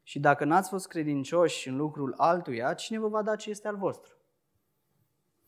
[0.03, 3.77] și dacă n-ați fost credincioși în lucrul altuia, cine vă va da ce este al
[3.77, 4.15] vostru?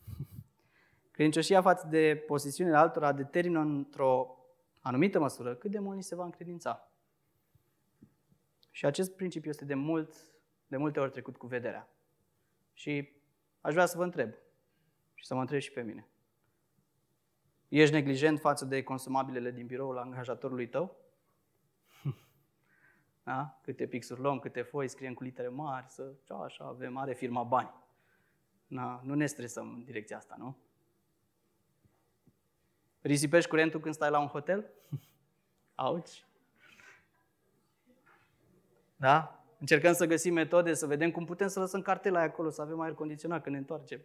[1.10, 4.36] Credincioșia față de posesiunile altora determină într-o
[4.80, 6.90] anumită măsură cât de mult ni se va încredința.
[8.70, 10.14] Și acest principiu este de, mult,
[10.66, 11.88] de multe ori trecut cu vederea.
[12.72, 13.08] Și
[13.60, 14.34] aș vrea să vă întreb
[15.14, 16.06] și să mă întreb și pe mine.
[17.68, 20.96] Ești neglijent față de consumabilele din biroul angajatorului tău?
[23.24, 23.60] Da?
[23.62, 26.12] Câte pixuri luăm, câte foi, scriem cu litere mari, să,
[26.44, 27.74] așa, avem, are firma bani.
[28.66, 29.00] Da?
[29.04, 30.56] Nu ne stresăm în direcția asta, nu?
[33.00, 34.70] Risipești curentul când stai la un hotel?
[35.74, 36.24] Auci?
[38.96, 39.41] Da?
[39.62, 42.94] Încercăm să găsim metode, să vedem cum putem să lăsăm cartela acolo, să avem aer
[42.94, 44.00] condiționat când ne întoarcem.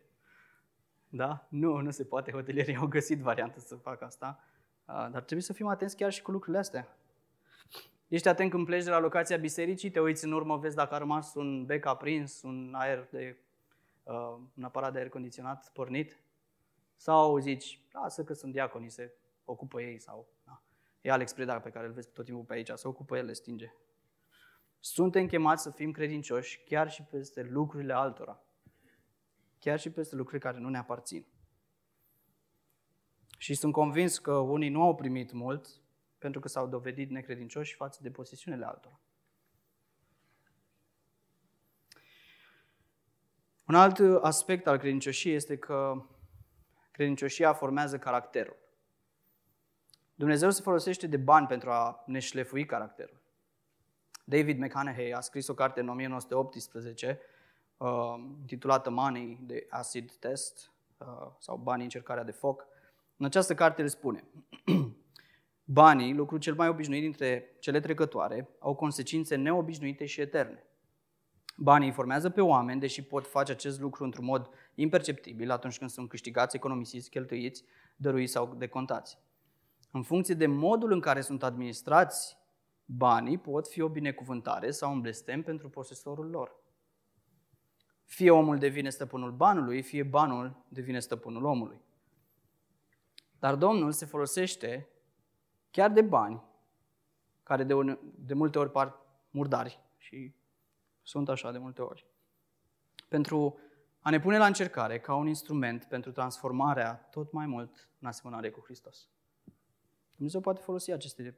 [1.09, 1.47] Da?
[1.49, 2.31] Nu, nu se poate.
[2.31, 4.43] Hotelierii au găsit variantă să facă asta.
[4.85, 6.97] Dar trebuie să fim atenți chiar și cu lucrurile astea.
[8.07, 10.97] Ești atent când pleci de la locația bisericii, te uiți în urmă, vezi dacă a
[10.97, 13.37] rămas un bec aprins, un aer de,
[14.03, 16.19] uh, un aparat de aer condiționat pornit?
[16.95, 19.13] Sau zici, lasă că sunt diaconii, se
[19.45, 20.27] ocupă ei sau...
[20.45, 20.61] Da.
[21.01, 23.33] E Alex Preda pe care îl vezi tot timpul pe aici, se ocupă el, le
[23.33, 23.73] stinge.
[24.91, 28.43] Suntem chemați să fim credincioși chiar și peste lucrurile altora.
[29.59, 31.25] Chiar și peste lucruri care nu ne aparțin.
[33.37, 35.67] Și sunt convins că unii nu au primit mult
[36.17, 38.99] pentru că s-au dovedit necredincioși față de posesiunile altora.
[43.65, 46.05] Un alt aspect al credincioșiei este că
[46.91, 48.57] credincioșia formează caracterul.
[50.15, 53.16] Dumnezeu se folosește de bani pentru a ne șlefui caracterul.
[54.29, 57.19] David McConaughey a scris o carte în 1918
[57.77, 57.87] uh,
[58.39, 62.67] intitulată Money, de Acid Test, uh, sau Banii încercarea de foc.
[63.17, 64.23] În această carte îl spune,
[65.63, 70.63] Banii, lucru cel mai obișnuit dintre cele trecătoare, au consecințe neobișnuite și eterne.
[71.57, 76.09] Banii formează pe oameni, deși pot face acest lucru într-un mod imperceptibil atunci când sunt
[76.09, 77.63] câștigați, economisiți, cheltuiți,
[77.95, 79.17] dăruiți sau decontați.
[79.91, 82.37] În funcție de modul în care sunt administrați
[82.89, 86.55] Banii pot fi o binecuvântare sau un blestem pentru posesorul lor.
[88.03, 91.81] Fie omul devine stăpânul banului, fie banul devine stăpânul omului.
[93.39, 94.89] Dar Domnul se folosește
[95.71, 96.43] chiar de bani,
[97.43, 100.35] care de, une, de multe ori par murdari și
[101.01, 102.05] sunt așa de multe ori,
[103.07, 103.59] pentru
[103.99, 108.49] a ne pune la încercare ca un instrument pentru transformarea tot mai mult în asemănare
[108.49, 109.09] cu Hristos.
[110.15, 111.37] Dumnezeu poate folosi aceste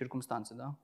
[0.00, 0.74] circumstanțe, da?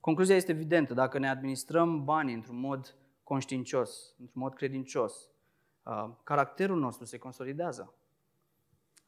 [0.00, 0.94] Concluzia este evidentă.
[0.94, 5.30] Dacă ne administrăm banii într-un mod conștiincios, într-un mod credincios,
[5.82, 7.94] uh, caracterul nostru se consolidează.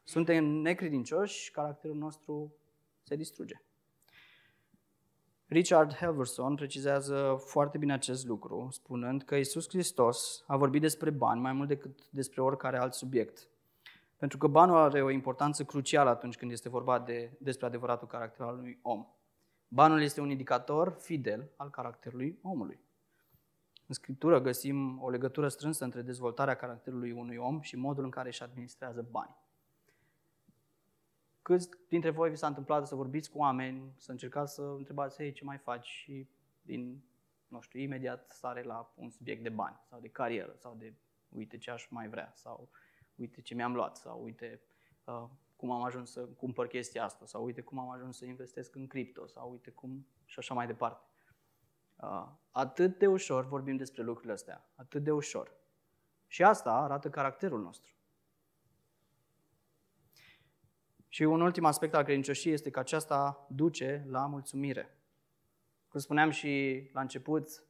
[0.03, 2.53] Suntem necredincioși, caracterul nostru
[3.03, 3.61] se distruge.
[5.45, 11.41] Richard Helverson precizează foarte bine acest lucru, spunând că Isus Hristos a vorbit despre bani
[11.41, 13.47] mai mult decât despre oricare alt subiect.
[14.17, 18.45] Pentru că banul are o importanță crucială atunci când este vorba de, despre adevăratul caracter
[18.45, 19.07] al unui om.
[19.71, 22.79] Banul este un indicator fidel al caracterului omului.
[23.87, 28.27] În Scriptură găsim o legătură strânsă între dezvoltarea caracterului unui om și modul în care
[28.27, 29.35] își administrează bani.
[31.41, 35.31] Câți dintre voi vi s-a întâmplat să vorbiți cu oameni, să încercați să întrebați, ei,
[35.31, 35.85] ce mai faci?
[35.85, 36.27] Și
[36.61, 37.03] din,
[37.47, 40.93] nu știu, imediat sare la un subiect de bani sau de carieră sau de
[41.29, 42.69] uite ce aș mai vrea sau
[43.15, 44.61] uite ce mi-am luat sau uite
[45.03, 45.29] uh,
[45.59, 48.87] cum am ajuns să cumpăr chestia asta sau uite cum am ajuns să investesc în
[48.87, 51.05] cripto sau uite cum și așa mai departe.
[51.95, 55.51] Uh, atât de ușor vorbim despre lucrurile astea, atât de ușor.
[56.27, 57.93] Și asta arată caracterul nostru.
[61.07, 64.97] Și un ultim aspect al credincioșiei este că aceasta duce la mulțumire.
[65.87, 67.63] Cum spuneam și la început,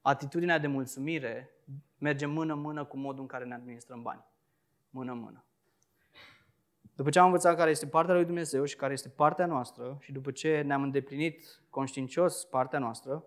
[0.00, 1.50] atitudinea de mulțumire
[1.98, 4.24] merge mână-mână cu modul în care ne administrăm bani.
[4.90, 5.44] Mână-mână.
[6.94, 10.12] După ce am învățat care este partea lui Dumnezeu și care este partea noastră și
[10.12, 13.24] după ce ne-am îndeplinit conștiincios partea noastră,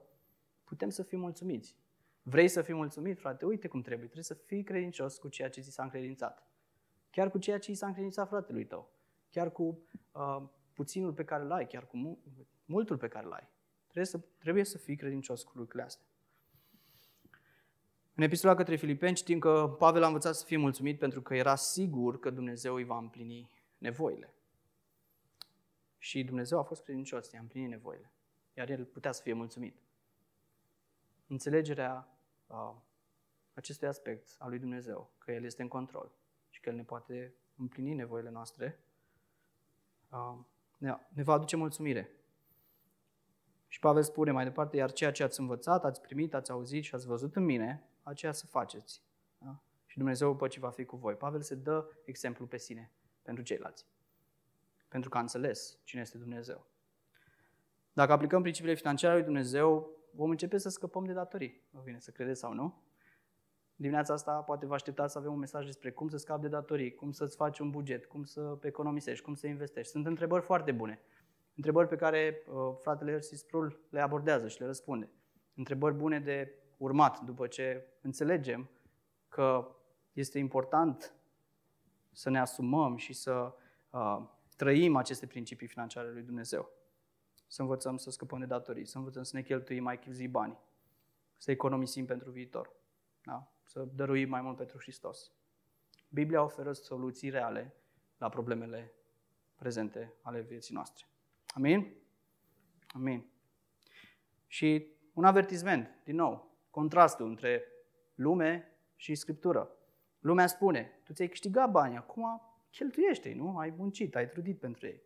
[0.64, 1.76] putem să fim mulțumiți.
[2.22, 3.46] Vrei să fii mulțumit, frate?
[3.46, 4.06] Uite cum trebuie.
[4.06, 6.48] Trebuie să fii credincios cu ceea ce ți s-a încredințat.
[7.10, 8.96] Chiar cu ceea ce ți s-a încredințat fratelui tău
[9.36, 9.80] chiar cu
[10.12, 12.20] uh, puținul pe care îl ai, chiar cu
[12.66, 13.48] multul pe care îl ai.
[13.84, 16.06] Trebuie să, trebuie să fii credincios cu lucrurile astea.
[18.14, 21.56] În epistola către Filipeni știm că Pavel a învățat să fie mulțumit pentru că era
[21.56, 23.50] sigur că Dumnezeu îi va împlini
[23.86, 24.34] nevoile.
[25.98, 28.12] Și Dumnezeu a fost credincios, i-a împlinit nevoile.
[28.54, 29.78] Iar el putea să fie mulțumit.
[31.28, 32.08] Înțelegerea
[32.48, 32.76] uh,
[33.54, 36.12] acestui aspect al lui Dumnezeu, că El este în control
[36.50, 38.80] și că El ne poate împlini nevoile noastre,
[41.10, 42.10] ne va aduce mulțumire.
[43.68, 46.96] Și Pavel spune mai departe, iar ceea ce ați învățat, ați primit, ați auzit și
[46.96, 49.02] ați văzut în mine, aceea să faceți.
[49.38, 49.60] Da?
[49.86, 51.16] Și Dumnezeu după ce va fi cu voi.
[51.16, 52.92] Pavel se dă exemplu pe sine
[53.26, 53.86] pentru ceilalți.
[54.88, 56.66] Pentru că a înțeles cine este Dumnezeu.
[57.94, 61.62] Dacă aplicăm principiile financiare lui Dumnezeu, vom începe să scăpăm de datorii.
[61.70, 62.84] Nu vine să credeți sau nu?
[63.76, 66.96] Dimineața asta poate vă așteptați să avem un mesaj despre cum să scapi de datorii,
[66.96, 69.92] cum să-ți faci un buget, cum să economisești, cum să investești.
[69.92, 71.02] Sunt întrebări foarte bune.
[71.56, 75.10] Întrebări pe care uh, fratele Ersi Sprul le abordează și le răspunde.
[75.56, 78.70] Întrebări bune de urmat după ce înțelegem
[79.30, 79.76] că
[80.12, 81.16] este important
[82.16, 83.54] să ne asumăm și să
[83.90, 84.24] uh,
[84.56, 86.70] trăim aceste principii financiare lui Dumnezeu.
[87.48, 90.60] Să învățăm să scăpăm de datorii, să învățăm să ne cheltuim mai chipzi banii,
[91.38, 92.72] să economisim pentru viitor.
[93.24, 93.50] Da?
[93.66, 95.32] să dăruim mai mult pentru Hristos.
[96.10, 97.76] Biblia oferă soluții reale
[98.18, 98.94] la problemele
[99.56, 101.06] prezente ale vieții noastre.
[101.48, 101.94] Amin?
[102.88, 103.26] Amin.
[104.48, 107.64] Și un avertisment, din nou, contrastul între
[108.16, 109.75] lume și Scriptură.
[110.26, 113.58] Lumea spune, tu ți-ai câștigat bani, acum cheltuiește nu?
[113.58, 115.02] Ai muncit, ai trudit pentru ei.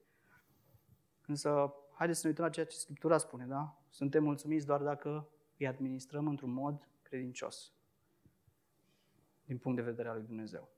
[1.26, 3.82] Însă, haideți să ne uităm la ceea ce Scriptura spune, da?
[3.90, 7.74] Suntem mulțumiți doar dacă îi administrăm într-un mod credincios
[9.44, 10.70] din punct de vedere al lui Dumnezeu.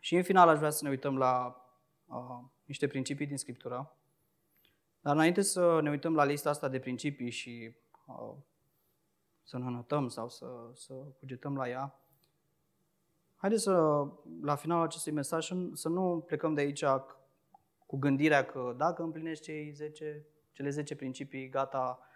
[0.00, 1.64] Și în final aș vrea să ne uităm la
[2.06, 3.96] uh, niște principii din Scriptură.
[5.00, 8.34] Dar înainte să ne uităm la lista asta de principii și uh,
[9.44, 11.98] să ne notăm sau să, să cugetăm la ea,
[13.36, 14.06] haideți să,
[14.42, 16.84] la finalul acestui mesaj, să nu plecăm de aici
[17.86, 22.08] cu gândirea că dacă împlinești cei 10, cele 10 principii, gata,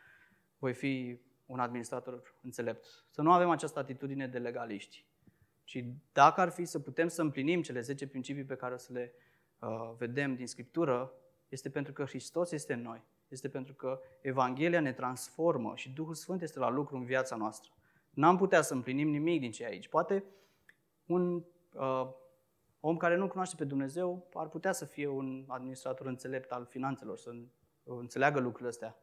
[0.58, 2.84] voi fi un administrator înțelept.
[3.10, 5.06] Să nu avem această atitudine de legaliști.
[5.64, 8.92] Ci dacă ar fi să putem să împlinim cele 10 principii pe care o să
[8.92, 9.14] le
[9.58, 11.12] uh, vedem din Scriptură,
[11.48, 13.02] este pentru că Hristos este în noi.
[13.28, 17.72] Este pentru că Evanghelia ne transformă și Duhul Sfânt este la lucru în viața noastră.
[18.10, 19.88] N-am putea să împlinim nimic din ce aici.
[19.88, 20.24] Poate
[21.06, 22.08] un uh,
[22.80, 27.18] om care nu cunoaște pe Dumnezeu ar putea să fie un administrator înțelept al finanțelor,
[27.18, 27.34] să
[27.84, 28.96] înțeleagă lucrurile astea.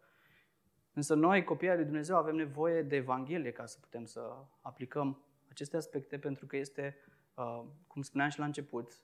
[0.93, 5.77] Însă noi, copiii lui Dumnezeu, avem nevoie de Evanghelie ca să putem să aplicăm aceste
[5.77, 6.97] aspecte, pentru că este,
[7.33, 9.01] uh, cum spuneam și la început,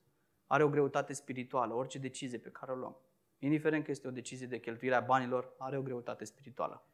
[0.47, 2.97] are o greutate spirituală, orice decizie pe care o luăm.
[3.43, 6.85] Indiferent că este o decizie de cheltuire a banilor, are o greutate spirituală.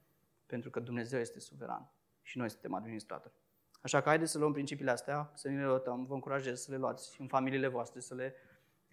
[0.46, 1.92] Pentru că Dumnezeu este suveran
[2.22, 3.34] și noi suntem administratori.
[3.82, 6.78] Așa că haideți să luăm principiile astea, să ne le lătăm, vă încurajez să le
[6.78, 8.36] luați în familiile voastre, să le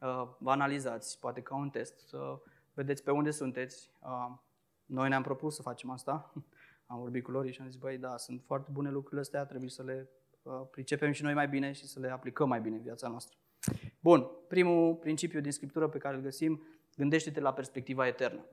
[0.01, 2.41] uh, vă analizați, poate ca un test, să
[2.73, 3.91] vedeți pe unde sunteți.
[4.03, 4.37] Uh,
[4.87, 6.33] noi ne-am propus să facem asta,
[6.87, 9.71] am vorbit cu Lori și am zis, băi, da, sunt foarte bune lucrurile astea, trebuie
[9.71, 10.09] să le
[10.43, 13.37] uh, pricepem și noi mai bine și să le aplicăm mai bine în viața noastră.
[14.01, 16.63] Bun, primul principiu din Scriptură pe care îl găsim,
[16.97, 18.45] gândește-te la perspectiva eternă.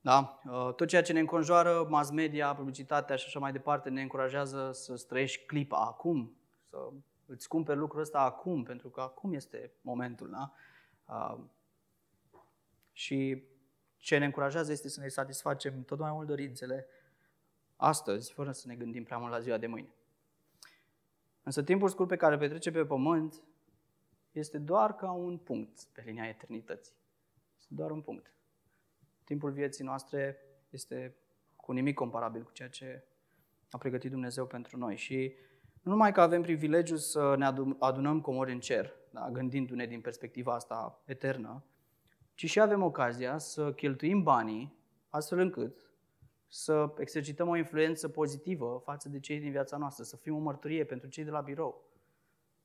[0.00, 0.40] Da?
[0.44, 4.70] Uh, tot ceea ce ne înconjoară, mass media, publicitatea și așa mai departe, ne încurajează
[4.72, 6.36] să străiești clipa acum,
[6.68, 6.88] să
[7.26, 10.30] îți cumperi lucrul ăsta acum, pentru că acum este momentul.
[10.30, 10.52] Da?
[11.14, 11.38] Uh,
[12.92, 13.42] și
[13.96, 16.86] ce ne încurajează este să ne satisfacem tot mai mult dorințele
[17.76, 19.94] astăzi, fără să ne gândim prea mult la ziua de mâine.
[21.42, 23.42] Însă timpul scurt pe care îl petrece pe pământ
[24.32, 26.94] este doar ca un punct pe linia eternității.
[27.58, 28.34] Este doar un punct.
[29.24, 30.36] Timpul vieții noastre
[30.70, 31.16] este
[31.56, 33.04] cu nimic comparabil cu ceea ce
[33.70, 34.96] a pregătit Dumnezeu pentru noi.
[34.96, 35.34] Și
[35.82, 37.44] nu numai că avem privilegiul să ne
[37.78, 41.64] adunăm comori în cer, da, gândindu-ne din perspectiva asta eternă,
[42.34, 44.76] ci și avem ocazia să cheltuim banii
[45.08, 45.90] astfel încât
[46.48, 50.84] să exercităm o influență pozitivă față de cei din viața noastră, să fim o mărturie
[50.84, 51.84] pentru cei de la birou,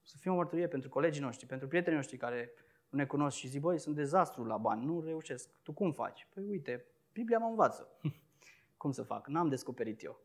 [0.08, 2.52] să fim o mărturie pentru colegii noștri, pentru prietenii noștri care
[2.90, 5.50] nu ne cunosc și zic, băi, sunt dezastru la bani, nu reușesc.
[5.64, 6.28] Tu cum faci?
[6.34, 7.88] Păi uite, Biblia mă învață.
[8.78, 9.28] cum să fac?
[9.28, 10.20] N-am descoperit eu.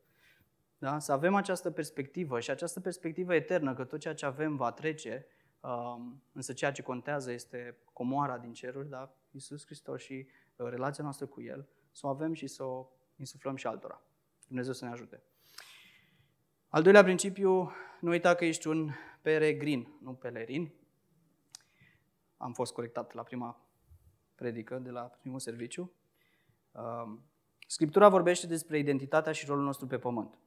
[0.78, 0.98] Da?
[0.98, 5.26] Să avem această perspectivă și această perspectivă eternă, că tot ceea ce avem va trece,
[5.60, 9.14] um, însă ceea ce contează este comoara din ceruri, da?
[9.30, 10.26] Iisus Hristos și
[10.56, 14.02] uh, relația noastră cu El, să o avem și să o insuflăm și altora.
[14.46, 15.22] Dumnezeu să ne ajute.
[16.68, 17.72] Al doilea principiu,
[18.02, 18.90] nu uita că ești un
[19.20, 20.72] peregrin, nu pelerin.
[22.36, 23.68] Am fost corectat la prima
[24.34, 25.92] predică de la primul serviciu.
[26.72, 27.24] Um,
[27.66, 30.38] Scriptura vorbește despre identitatea și rolul nostru pe pământ.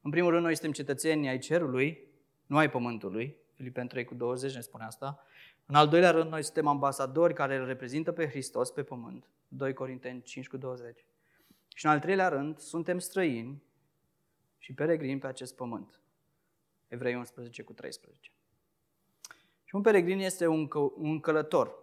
[0.00, 2.08] În primul rând, noi suntem cetățeni ai cerului,
[2.46, 3.36] nu ai pământului.
[3.54, 5.22] Filipen 3 cu 20 ne spune asta.
[5.66, 9.30] În al doilea rând, noi suntem ambasadori care îl reprezintă pe Hristos pe pământ.
[9.48, 11.04] 2 Corinteni 5 cu 20.
[11.74, 13.62] Și în al treilea rând, suntem străini
[14.58, 16.02] și peregrini pe acest pământ.
[16.92, 18.32] Evrei 11 cu 13.
[19.64, 21.78] Și un peregrin este un, că, un călător.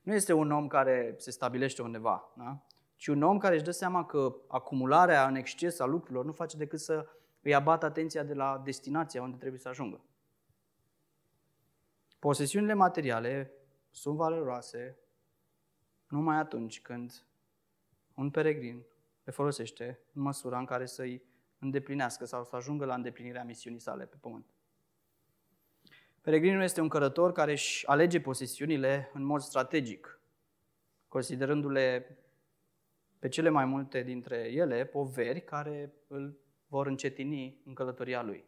[0.00, 2.66] Nu este un om care se stabilește undeva, da?
[2.96, 6.56] ci un om care își dă seama că acumularea în exces a lucrurilor nu face
[6.56, 7.06] decât să
[7.42, 10.04] îi abată atenția de la destinația unde trebuie să ajungă.
[12.18, 13.52] Posesiunile materiale
[13.90, 14.98] sunt valoroase
[16.08, 17.26] numai atunci când
[18.14, 18.84] un peregrin
[19.24, 21.22] le folosește în măsura în care să-i
[21.64, 24.46] îndeplinească sau să ajungă la îndeplinirea misiunii sale pe pământ.
[26.20, 30.20] Peregrinul este un călător care își alege posesiunile în mod strategic,
[31.08, 32.18] considerându-le
[33.18, 38.44] pe cele mai multe dintre ele poveri care îl vor încetini în călătoria lui.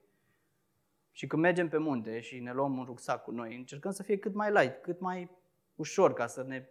[1.12, 4.18] Și când mergem pe munte și ne luăm un rucsac cu noi, încercăm să fie
[4.18, 5.30] cât mai light, cât mai
[5.74, 6.68] ușor, ca să, ne,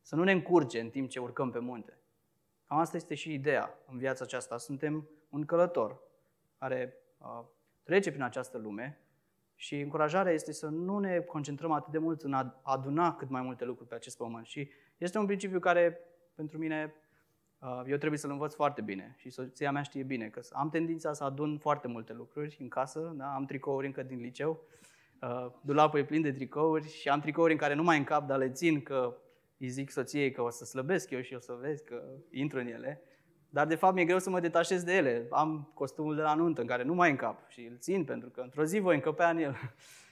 [0.00, 1.98] să nu ne încurce în timp ce urcăm pe munte.
[2.68, 4.58] Cam asta este și ideea în viața aceasta.
[4.58, 6.00] Suntem un călător
[6.58, 7.44] care uh,
[7.82, 9.00] trece prin această lume
[9.54, 13.42] și încurajarea este să nu ne concentrăm atât de mult în a aduna cât mai
[13.42, 14.46] multe lucruri pe acest pământ.
[14.46, 16.00] Și este un principiu care,
[16.34, 16.94] pentru mine,
[17.58, 21.12] uh, eu trebuie să-l învăț foarte bine și soția mea știe bine că am tendința
[21.12, 23.34] să adun foarte multe lucruri în casă, da?
[23.34, 24.62] am tricouri încă din liceu,
[25.22, 28.38] uh, dulapul e plin de tricouri și am tricouri în care nu mai încap, dar
[28.38, 29.16] le țin că
[29.58, 32.66] îi zic soției că o să slăbesc eu și o să vezi că intru în
[32.66, 33.02] ele.
[33.48, 35.26] Dar de fapt mi-e greu să mă detașez de ele.
[35.30, 38.40] Am costumul de la nuntă în care nu mai încap și îl țin pentru că
[38.40, 39.56] într-o zi voi încăpea în el.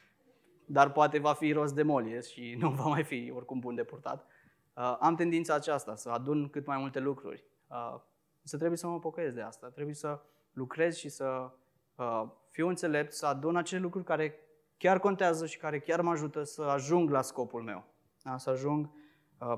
[0.66, 3.84] Dar poate va fi rost de molie și nu va mai fi oricum bun de
[3.84, 4.26] purtat.
[4.74, 7.44] Uh, am tendința aceasta, să adun cât mai multe lucruri.
[7.66, 8.00] Uh,
[8.42, 9.68] să trebuie să mă pocăiesc de asta.
[9.68, 10.20] Trebuie să
[10.52, 11.50] lucrez și să
[11.94, 14.38] uh, fiu înțelept, să adun acele lucruri care
[14.76, 17.84] chiar contează și care chiar mă ajută să ajung la scopul meu.
[18.22, 18.38] Da?
[18.38, 19.03] Să ajung uh,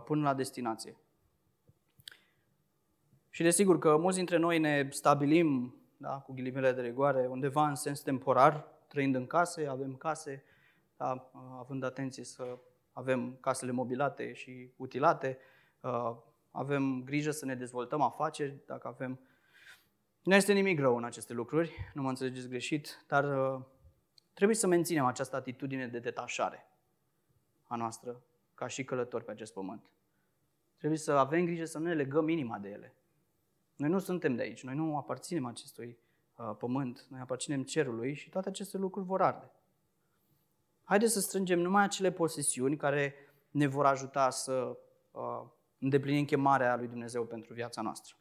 [0.05, 0.97] până la destinație.
[3.31, 7.75] Și desigur că mulți dintre noi ne stabilim, da, cu ghilimele de rigoare, undeva în
[7.75, 10.45] sens temporar, trăind în case, avem case,
[10.97, 12.59] da, având atenție să
[12.93, 15.39] avem casele mobilate și utilate,
[16.51, 19.21] avem grijă să ne dezvoltăm afaceri, dacă avem...
[20.23, 23.25] Nu este nimic rău în aceste lucruri, nu mă înțelegeți greșit, dar
[24.33, 26.67] trebuie să menținem această atitudine de detașare
[27.65, 28.23] a noastră
[28.57, 29.91] ca și călători pe acest pământ.
[30.77, 32.95] Trebuie să avem grijă să nu ne legăm inima de ele.
[33.77, 35.99] Noi nu suntem de aici, noi nu aparținem acestui
[36.37, 39.51] uh, pământ, noi aparținem cerului și toate aceste lucruri vor arde.
[40.85, 43.15] Haideți să strângem numai acele posesiuni care
[43.51, 44.79] ne vor ajuta să
[45.11, 45.43] uh,
[45.79, 48.17] îndeplinim chemarea lui Dumnezeu pentru viața noastră.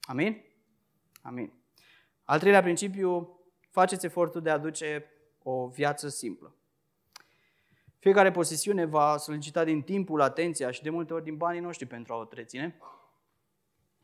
[0.00, 0.44] Amin?
[1.22, 1.52] Amin.
[2.24, 5.04] Al treilea principiu, faceți efortul de a aduce
[5.42, 6.54] o viață simplă.
[7.98, 12.12] Fiecare posesiune va solicita din timpul, atenția și de multe ori din banii noștri pentru
[12.12, 12.78] a o treține.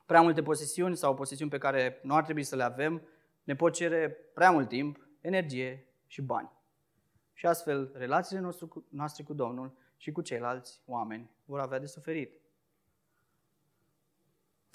[0.07, 3.03] Prea multe posesiuni sau posesiuni pe care nu ar trebui să le avem
[3.45, 6.51] ne pot cere prea mult timp, energie și bani.
[7.32, 8.51] Și astfel, relațiile
[8.88, 12.40] noastre cu Domnul și cu ceilalți oameni vor avea de suferit.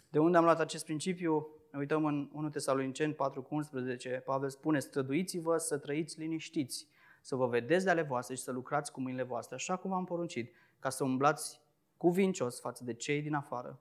[0.09, 1.47] De unde am luat acest principiu?
[1.71, 4.09] Ne uităm în 1 Tesaloniceni 4 cu 11.
[4.25, 6.87] Pavel spune, străduiți-vă să trăiți liniștiți,
[7.21, 10.05] să vă vedeți de ale voastre și să lucrați cu mâinile voastre, așa cum v-am
[10.05, 11.61] poruncit, ca să umblați
[11.97, 13.79] cuvincios față de cei din afară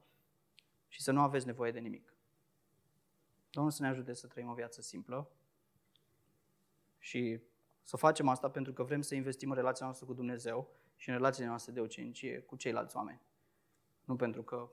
[0.89, 2.13] și să nu aveți nevoie de nimic.
[3.51, 5.31] Domnul să ne ajute să trăim o viață simplă
[6.99, 7.41] și
[7.83, 11.15] să facem asta pentru că vrem să investim în relația noastră cu Dumnezeu și în
[11.15, 13.21] relațiile noastre de ucenicie cu ceilalți oameni.
[14.05, 14.71] Nu pentru că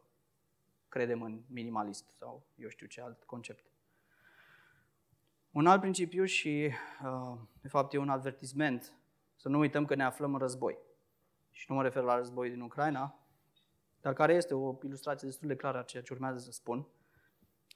[0.89, 3.66] credem în minimalist sau eu știu ce alt concept.
[5.56, 6.72] Un alt principiu și,
[7.03, 8.93] uh, de fapt, e un avertisment,
[9.36, 10.78] să nu uităm că ne aflăm în război.
[11.51, 13.20] Și nu mă refer la război din Ucraina,
[14.01, 16.88] dar care este o ilustrație destul de clară a ceea ce urmează să spun.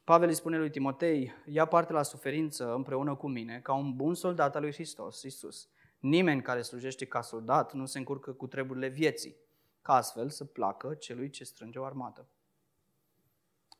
[0.04, 4.14] Pavel îi spune lui Timotei, ia parte la suferință împreună cu mine, ca un bun
[4.14, 5.70] soldat al lui Hristos, Iisus.
[6.00, 9.36] Nimeni care slujește ca soldat nu se încurcă cu treburile vieții,
[9.82, 12.28] ca astfel să placă celui ce strânge o armată.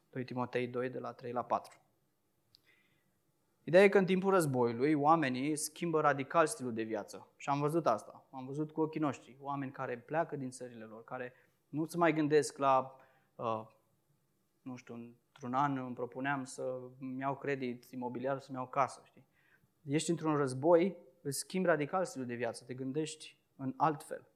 [0.10, 1.80] 2 Timotei 2, de la 3 la 4.
[3.70, 7.28] Ideea e că în timpul războiului oamenii schimbă radical stilul de viață.
[7.36, 8.28] Și am văzut asta.
[8.32, 9.38] Am văzut cu ochii noștri.
[9.40, 11.34] Oameni care pleacă din țările lor, care
[11.68, 12.96] nu se mai gândesc la,
[13.36, 13.68] uh,
[14.62, 19.26] nu știu, într-un an îmi propuneam să-mi iau credit imobiliar, să-mi iau casă, știi?
[19.84, 24.28] Ești într-un război, îți schimbi radical stilul de viață, te gândești în alt fel.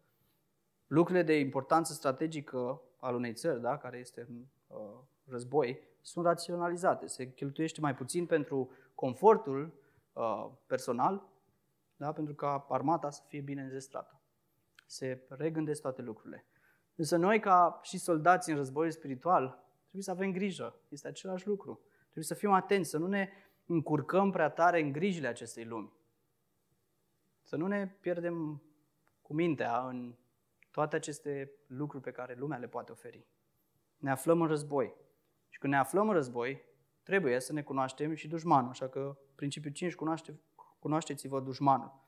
[0.87, 7.07] Lucrurile de importanță strategică al unei țări, da, care este în uh, război, sunt raționalizate.
[7.07, 9.73] Se cheltuiește mai puțin pentru confortul
[10.13, 11.31] uh, personal,
[11.95, 14.21] da, pentru ca armata să fie bine înzestrată.
[14.85, 16.45] Se regândesc toate lucrurile.
[16.95, 19.47] Însă noi, ca și soldați în război spiritual,
[19.81, 20.75] trebuie să avem grijă.
[20.89, 21.81] Este același lucru.
[22.03, 23.29] Trebuie să fim atenți, să nu ne
[23.65, 25.93] încurcăm prea tare în grijile acestei lumi.
[27.41, 28.63] Să nu ne pierdem
[29.21, 30.15] cu mintea în
[30.71, 33.27] toate aceste lucruri pe care lumea le poate oferi.
[33.97, 34.93] Ne aflăm în război.
[35.49, 36.61] Și când ne aflăm în război,
[37.03, 38.69] trebuie să ne cunoaștem și dușmanul.
[38.69, 40.39] Așa că principiul 5, cunoaște,
[40.79, 42.01] cunoașteți-vă dușmanul.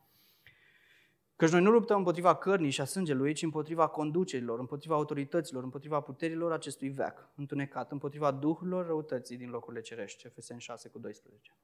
[1.36, 6.00] Căci noi nu luptăm împotriva cărnii și a sângelui, ci împotriva conducerilor, împotriva autorităților, împotriva
[6.00, 10.26] puterilor acestui veac, întunecat, împotriva duhurilor răutății din locurile cerești.
[10.26, 11.56] Efeseni 6 cu 12.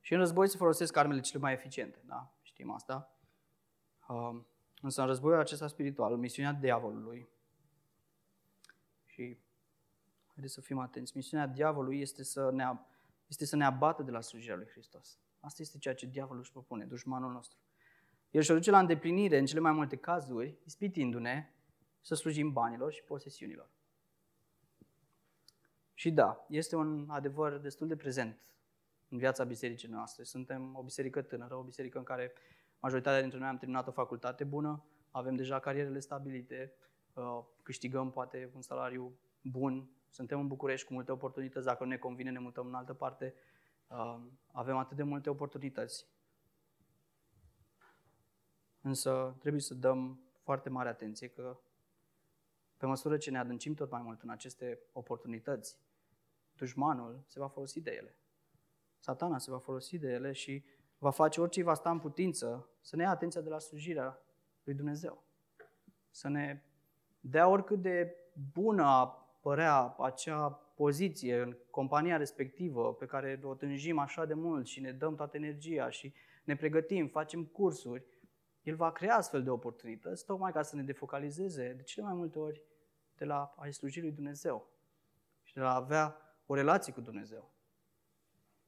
[0.00, 2.32] Și în război se folosesc armele cele mai eficiente, da?
[2.42, 3.16] Știm asta.
[4.08, 4.40] Uh,
[4.82, 7.28] însă în războiul acesta spiritual, misiunea diavolului,
[9.16, 9.38] și
[10.36, 12.64] haideți să fim atenți, misiunea diavolului este să ne,
[13.26, 15.18] este să ne abată de la slujirea lui Hristos.
[15.40, 17.58] Asta este ceea ce diavolul își propune, dușmanul nostru.
[18.30, 21.50] El și-o duce la îndeplinire în cele mai multe cazuri, ispitindu-ne
[22.00, 23.70] să slujim banilor și posesiunilor.
[25.94, 28.54] Și da, este un adevăr destul de prezent
[29.08, 30.22] în viața bisericii noastre.
[30.24, 32.32] Suntem o biserică tânără, o biserică în care
[32.80, 36.72] majoritatea dintre noi am terminat o facultate bună, avem deja carierele stabilite,
[37.12, 41.96] uh, câștigăm poate un salariu bun, suntem în București cu multe oportunități, dacă nu ne
[41.96, 43.34] convine ne mutăm în altă parte,
[43.86, 44.20] uh,
[44.52, 46.06] avem atât de multe oportunități.
[48.80, 51.58] Însă trebuie să dăm foarte mare atenție că
[52.76, 55.78] pe măsură ce ne adâncim tot mai mult în aceste oportunități,
[56.54, 58.16] dușmanul se va folosi de ele.
[58.98, 60.64] Satana se va folosi de ele și
[60.98, 64.22] va face orice va sta în putință să ne ia atenția de la slujirea
[64.62, 65.24] lui Dumnezeu.
[66.10, 66.62] Să ne
[67.20, 68.16] dea oricât de
[68.52, 68.84] bună
[69.46, 74.92] părea acea poziție în compania respectivă pe care o tânjim așa de mult și ne
[74.92, 78.04] dăm toată energia și ne pregătim, facem cursuri,
[78.62, 82.38] el va crea astfel de oportunități tocmai ca să ne defocalizeze de cele mai multe
[82.38, 82.62] ori
[83.16, 84.68] de la a-i sluji lui Dumnezeu
[85.42, 86.16] și de la a avea
[86.46, 87.50] o relație cu Dumnezeu.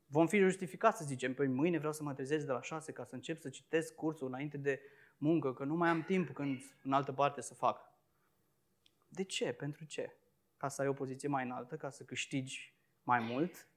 [0.07, 3.05] Vom fi justificați să zicem, păi mâine vreau să mă trezesc de la șase ca
[3.05, 4.81] să încep să citesc cursul înainte de
[5.17, 7.81] muncă, că nu mai am timp când în altă parte să fac.
[9.09, 9.53] De ce?
[9.53, 10.13] Pentru ce?
[10.59, 13.69] Ca să ai o poziție mai înaltă, ca să câștigi mai mult?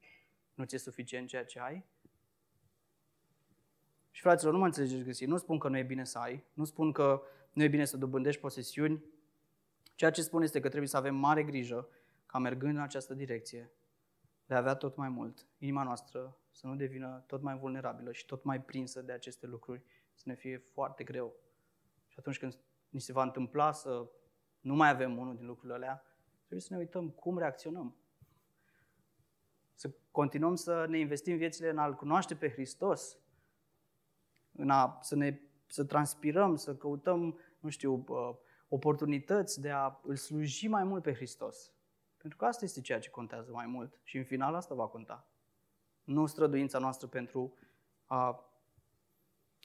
[0.54, 1.86] Nu ți-e suficient ceea ce ai?
[4.12, 5.26] Și fraților, nu mă înțelegeți găsi.
[5.26, 7.22] Nu spun că nu e bine să ai, nu spun că
[7.54, 9.04] nu e bine să dobândești posesiuni.
[9.96, 11.88] Ceea ce spun este că trebuie să avem mare grijă
[12.26, 13.72] ca mergând în această direcție,
[14.46, 18.26] de a avea tot mai mult, inima noastră să nu devină tot mai vulnerabilă și
[18.26, 21.36] tot mai prinsă de aceste lucruri, să ne fie foarte greu.
[22.08, 22.58] Și atunci când
[22.90, 24.10] ni se va întâmpla să
[24.60, 26.04] nu mai avem unul din lucrurile alea,
[26.52, 27.96] trebuie să ne uităm cum reacționăm.
[29.74, 33.18] Să continuăm să ne investim viețile în a-L cunoaște pe Hristos,
[34.52, 38.06] în a, să, ne, să transpirăm, să căutăm, nu știu,
[38.68, 41.74] oportunități de a îl sluji mai mult pe Hristos.
[42.18, 45.28] Pentru că asta este ceea ce contează mai mult și în final asta va conta.
[46.04, 47.54] Nu străduința noastră pentru
[48.06, 48.52] a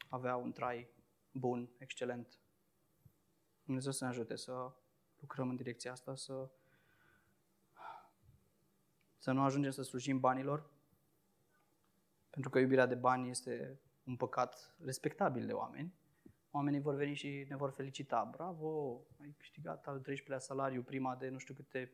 [0.08, 0.88] avea un trai
[1.30, 2.38] bun, excelent.
[3.64, 4.72] Dumnezeu să ne ajute să
[5.20, 6.50] lucrăm în direcția asta, să,
[9.26, 10.70] să nu ajungem să slujim banilor,
[12.30, 15.94] pentru că iubirea de bani este un păcat respectabil de oameni.
[16.50, 18.28] Oamenii vor veni și ne vor felicita.
[18.30, 21.92] Bravo, ai câștigat al 13-lea salariu, prima de nu știu câte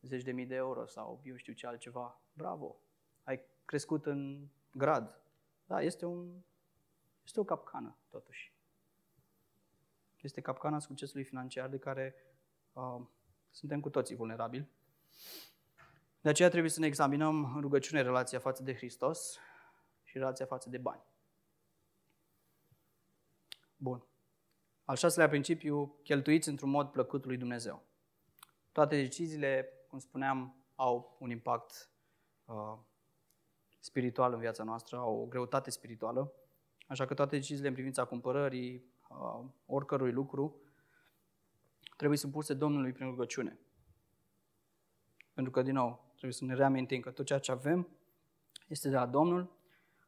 [0.00, 2.20] zeci de mii de euro sau eu știu ce altceva.
[2.32, 2.76] Bravo,
[3.24, 5.20] ai crescut în grad.
[5.66, 6.42] Da, este, un,
[7.24, 8.52] este o capcană, totuși.
[10.20, 12.14] Este capcana succesului financiar de care
[12.72, 13.00] uh,
[13.50, 14.68] suntem cu toții vulnerabili.
[16.20, 19.38] De aceea trebuie să ne examinăm în rugăciune relația față de Hristos
[20.02, 21.02] și relația față de bani.
[23.76, 24.04] Bun.
[24.84, 27.82] Al șaselea principiu, cheltuiți într-un mod plăcut lui Dumnezeu.
[28.72, 31.90] Toate deciziile, cum spuneam, au un impact
[32.44, 32.78] uh,
[33.80, 36.32] spiritual în viața noastră, au o greutate spirituală.
[36.86, 40.60] Așa că toate deciziile în privința cumpărării, uh, oricărui lucru,
[41.96, 43.58] trebuie supuse Domnului prin rugăciune.
[45.34, 47.88] Pentru că, din nou, trebuie să ne reamintim că tot ceea ce avem
[48.66, 49.50] este de la Domnul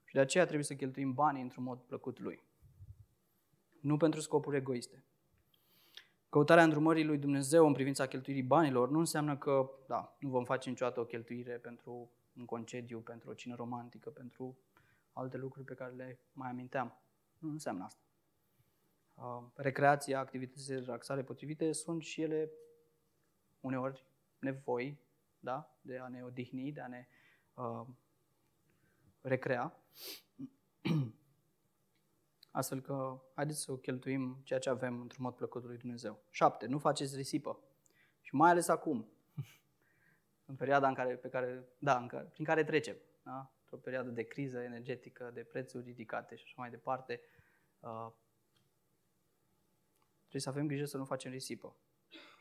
[0.04, 2.42] și de aceea trebuie să cheltuim banii într-un mod plăcut Lui.
[3.80, 5.04] Nu pentru scopuri egoiste.
[6.28, 10.68] Căutarea îndrumării lui Dumnezeu în privința cheltuirii banilor nu înseamnă că, da, nu vom face
[10.68, 14.58] niciodată o cheltuire pentru un concediu, pentru o cină romantică, pentru
[15.12, 17.00] alte lucruri pe care le mai aminteam.
[17.38, 18.02] Nu înseamnă asta.
[19.14, 22.50] Uh, recreația, activitățile de relaxare potrivite sunt și ele
[23.60, 24.06] uneori
[24.38, 25.00] nevoi
[25.42, 25.76] da?
[25.80, 27.06] de a ne odihni, de a ne
[27.54, 27.86] uh,
[29.20, 29.76] recrea.
[32.50, 36.22] Astfel că haideți să cheltuim ceea ce avem într-un mod plăcut lui Dumnezeu.
[36.30, 36.66] 7.
[36.66, 37.58] Nu faceți risipă.
[38.20, 39.08] Și mai ales acum,
[40.50, 42.96] în perioada în care, pe care, da, în care, prin care trecem.
[43.22, 43.52] Da?
[43.74, 47.20] o perioadă de criză energetică, de prețuri ridicate și așa mai departe.
[47.80, 48.12] Uh,
[50.18, 51.76] trebuie să avem grijă să nu facem risipă.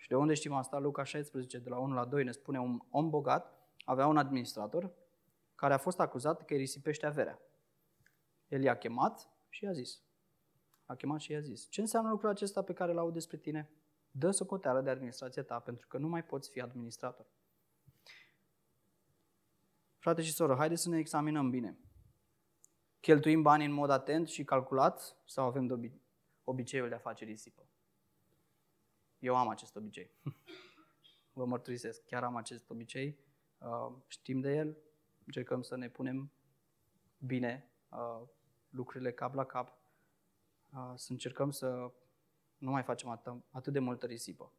[0.02, 0.80] Și de unde știm asta?
[0.80, 3.54] Luca 16, de la 1 la 2, ne spune un om bogat
[3.86, 4.92] avea un administrator
[5.56, 7.40] care a fost acuzat că îi risipește averea.
[8.48, 10.02] El i-a chemat și i-a zis.
[10.86, 11.68] A chemat și i-a zis.
[11.70, 13.70] Ce înseamnă lucrul acesta pe care l-au despre tine?
[14.12, 17.26] Dă socoteală de administrație ta, pentru că nu mai poți fi administrator.
[19.98, 21.78] Frate și soră, haideți să ne examinăm bine.
[23.00, 26.02] Cheltuim banii în mod atent și calculat sau avem de obi-
[26.44, 27.66] obiceiul de a face risipă?
[29.22, 30.12] Eu am acest obicei.
[31.34, 33.18] Vă mărturisesc, chiar am acest obicei.
[33.58, 34.78] Uh, știm de el,
[35.26, 36.32] încercăm să ne punem
[37.18, 38.28] bine uh,
[38.70, 39.78] lucrurile cap la cap,
[40.74, 41.92] uh, să încercăm să
[42.58, 44.52] nu mai facem atât, atât de multă risipă.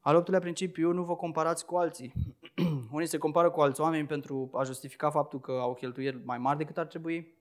[0.00, 2.12] Al optulea principiu, nu vă comparați cu alții.
[2.92, 6.58] Unii se compară cu alți oameni pentru a justifica faptul că au cheltuieli mai mari
[6.58, 7.34] decât ar trebui.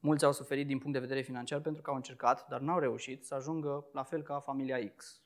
[0.00, 3.24] Mulți au suferit din punct de vedere financiar pentru că au încercat, dar n-au reușit
[3.24, 5.22] să ajungă la fel ca familia X.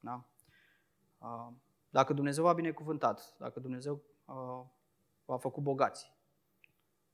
[0.00, 0.28] Da?
[1.88, 4.02] Dacă Dumnezeu v-a binecuvântat, dacă Dumnezeu
[5.24, 6.12] v-a făcut bogați,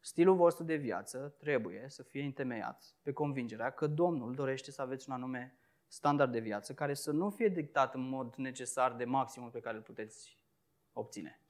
[0.01, 5.09] stilul vostru de viață trebuie să fie întemeiat pe convingerea că Domnul dorește să aveți
[5.09, 9.51] un anume standard de viață care să nu fie dictat în mod necesar de maximul
[9.51, 10.45] pe care îl puteți
[10.93, 11.41] obține.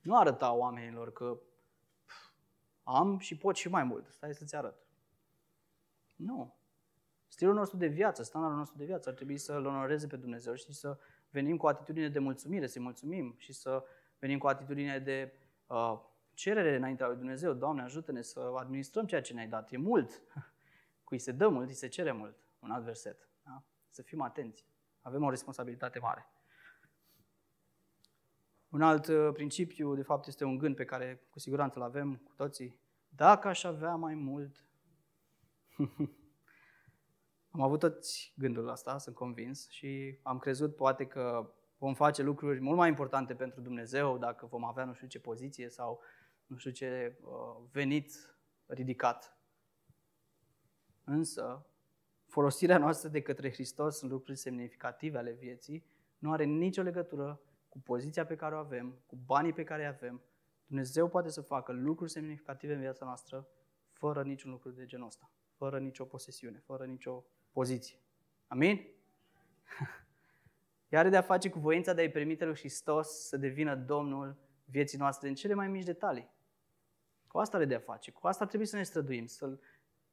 [0.00, 1.40] Nu arăta oamenilor că
[2.84, 4.08] am și pot și mai mult.
[4.08, 4.86] Stai să-ți arăt.
[6.16, 6.54] Nu.
[7.28, 10.72] Stilul nostru de viață, standardul nostru de viață ar trebui să-L onoreze pe Dumnezeu și
[10.72, 10.98] să
[11.30, 13.84] venim cu atitudine de mulțumire, să-i mulțumim și să
[14.18, 15.32] venim cu atitudine de
[15.66, 16.00] uh,
[16.34, 17.52] cerere înaintea lui Dumnezeu.
[17.52, 19.72] Doamne, ajută-ne să administrăm ceea ce ne-ai dat.
[19.72, 20.22] E mult.
[21.04, 22.36] Cui se dă mult, îi se cere mult.
[22.58, 23.28] Un alt verset.
[23.42, 23.62] Da?
[23.88, 24.66] Să fim atenți.
[25.00, 26.28] Avem o responsabilitate mare.
[28.74, 32.16] Un alt uh, principiu, de fapt, este un gând pe care cu siguranță îl avem
[32.16, 32.80] cu toții.
[33.08, 34.64] Dacă aș avea mai mult...
[37.50, 42.60] am avut toți gândul ăsta, sunt convins, și am crezut poate că vom face lucruri
[42.60, 46.00] mult mai importante pentru Dumnezeu dacă vom avea nu știu ce poziție sau
[46.46, 49.38] nu știu ce uh, venit ridicat.
[51.04, 51.66] Însă,
[52.26, 55.86] folosirea noastră de către Hristos în lucruri semnificative ale vieții
[56.18, 57.40] nu are nicio legătură
[57.74, 60.22] cu poziția pe care o avem, cu banii pe care îi avem.
[60.66, 63.48] Dumnezeu poate să facă lucruri semnificative în viața noastră
[63.92, 67.98] fără niciun lucru de genul ăsta, fără nicio posesiune, fără nicio poziție.
[68.46, 68.86] Amin?
[70.88, 74.36] Ea are de a face cu voința de a-i permite lui Hristos să devină Domnul
[74.64, 76.30] vieții noastre în cele mai mici detalii.
[77.26, 78.10] Cu asta are de a face.
[78.10, 79.60] Cu asta trebuie să ne străduim, să-L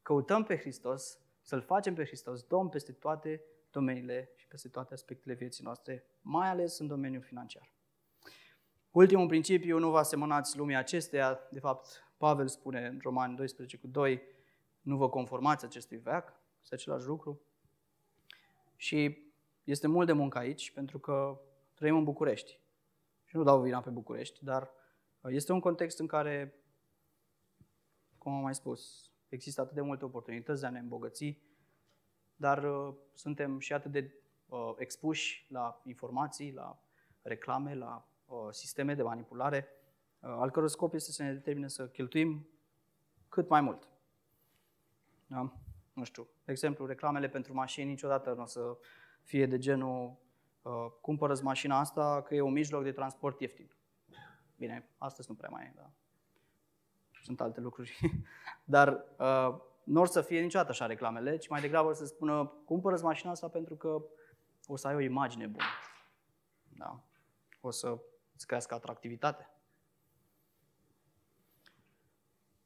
[0.01, 5.33] căutăm pe Hristos, să-L facem pe Hristos Domn peste toate domeniile și peste toate aspectele
[5.33, 7.71] vieții noastre, mai ales în domeniul financiar.
[8.91, 11.39] Ultimul principiu, nu vă asemănați lumii acesteia.
[11.51, 14.21] De fapt, Pavel spune în Romani 12 cu 2,
[14.81, 17.41] nu vă conformați acestui veac, este același lucru.
[18.75, 19.17] Și
[19.63, 21.41] este mult de muncă aici, pentru că
[21.73, 22.59] trăim în București.
[23.25, 24.71] Și nu dau vina pe București, dar
[25.29, 26.55] este un context în care,
[28.17, 31.37] cum am mai spus, există atât de multe oportunități de a ne îmbogăți,
[32.41, 34.13] dar uh, suntem și atât de
[34.47, 36.79] uh, expuși la informații, la
[37.21, 39.67] reclame, la uh, sisteme de manipulare,
[40.19, 42.47] uh, al căror scop este să ne determine să cheltuim
[43.29, 43.89] cât mai mult.
[45.27, 45.53] Da?
[45.93, 48.77] Nu știu, de exemplu, reclamele pentru mașini niciodată nu o să
[49.23, 50.17] fie de genul
[50.61, 53.71] uh, cumpără mașina asta că e un mijloc de transport ieftin.
[54.57, 55.91] Bine, astăzi nu prea mai e, da.
[57.21, 57.99] Sunt alte lucruri.
[58.63, 62.99] Dar uh, nu or să fie niciodată așa reclamele, ci mai degrabă să spună cumpără
[63.01, 64.03] mașina asta pentru că
[64.67, 65.65] o să ai o imagine bună.
[66.77, 67.03] Da.
[67.61, 67.99] O să
[68.35, 69.55] îți crească atractivitatea.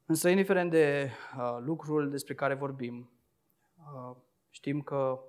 [0.06, 3.10] Însă, indiferent de uh, lucrul despre care vorbim,
[3.76, 4.16] uh,
[4.50, 5.20] știm că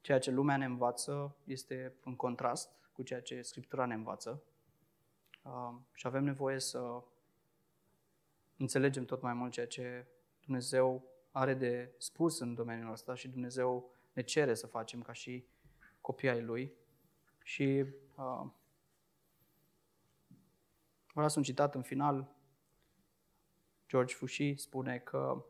[0.00, 4.42] ceea ce lumea ne învață este în contrast cu ceea ce Scriptura ne învață
[5.42, 7.02] uh, și avem nevoie să
[8.56, 10.06] înțelegem tot mai mult ceea ce
[10.44, 15.46] Dumnezeu are de spus în domeniul ăsta și Dumnezeu ne cere să facem ca și
[16.00, 16.72] copii ai Lui.
[17.42, 18.50] Și uh,
[21.12, 22.34] vreau să un citat în final.
[23.88, 25.44] George Fushi spune că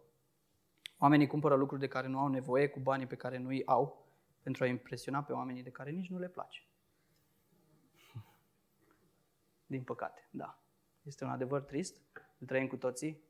[0.99, 4.09] oamenii cumpără lucruri de care nu au nevoie cu banii pe care nu îi au
[4.43, 6.65] pentru a impresiona pe oamenii de care nici nu le place.
[9.67, 10.63] Din păcate, da.
[11.03, 12.01] Este un adevăr trist,
[12.39, 13.23] îl trăim cu toții,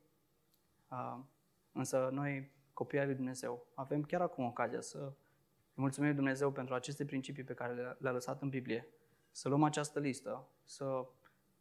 [0.89, 1.19] uh,
[1.71, 4.97] însă noi, copiii lui Dumnezeu, avem chiar acum ocazia să
[5.73, 8.87] îi mulțumim Dumnezeu pentru aceste principii pe care le-a lăsat în Biblie,
[9.31, 11.07] să luăm această listă, să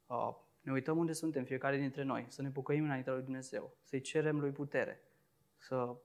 [0.06, 4.00] uh, ne uităm unde suntem fiecare dintre noi, să ne pocăim înaintea lui Dumnezeu, să-i
[4.00, 5.00] cerem lui putere,
[5.56, 5.96] să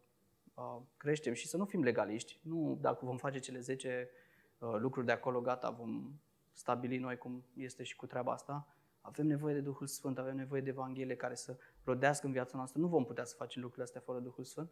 [0.53, 2.39] uh, creștem și să nu fim legaliști.
[2.41, 4.10] Nu dacă vom face cele 10
[4.58, 6.20] uh, lucruri de acolo, gata, vom
[6.51, 8.68] stabili noi cum este și cu treaba asta.
[9.01, 12.80] Avem nevoie de Duhul Sfânt, avem nevoie de Evanghelie care să rodească în viața noastră.
[12.82, 14.72] Nu vom putea să facem lucrurile astea fără Duhul Sfânt.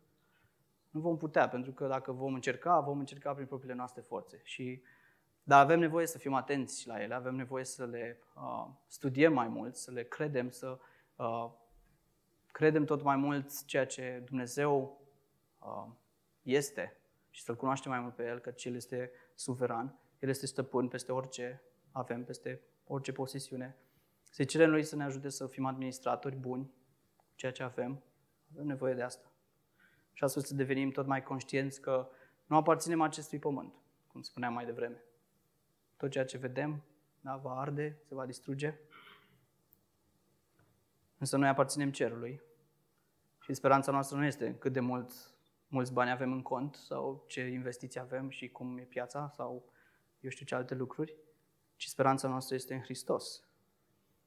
[0.90, 4.42] Nu vom putea, pentru că dacă vom încerca, vom încerca prin propriile noastre forțe.
[4.44, 4.82] Și,
[5.44, 9.48] dar avem nevoie să fim atenți la ele, avem nevoie să le uh, studiem mai
[9.48, 10.80] mult, să le credem, să
[11.16, 11.52] uh,
[12.52, 15.02] credem tot mai mult ceea ce Dumnezeu
[15.60, 15.92] uh,
[16.42, 16.98] este
[17.30, 21.12] și să-L cunoaștem mai mult pe El, că El este suveran, El este stăpân peste
[21.12, 21.62] orice
[21.92, 23.78] avem, peste orice posesiune.
[24.30, 26.72] Să cerem Lui să ne ajute să fim administratori buni,
[27.36, 28.04] ceea ce avem,
[28.54, 29.32] avem nevoie de asta.
[30.14, 32.10] Și astfel să devenim tot mai conștienți că
[32.46, 33.74] nu aparținem acestui pământ,
[34.08, 35.04] cum spuneam mai devreme.
[35.98, 36.84] Tot ceea ce vedem
[37.22, 38.80] da, va arde, se va distruge.
[41.18, 42.42] Însă noi aparținem cerului
[43.40, 45.12] și speranța noastră nu este cât de mult,
[45.68, 49.72] mulți bani avem în cont sau ce investiții avem și cum e piața sau
[50.20, 51.16] eu știu ce alte lucruri,
[51.76, 53.44] ci speranța noastră este în Hristos,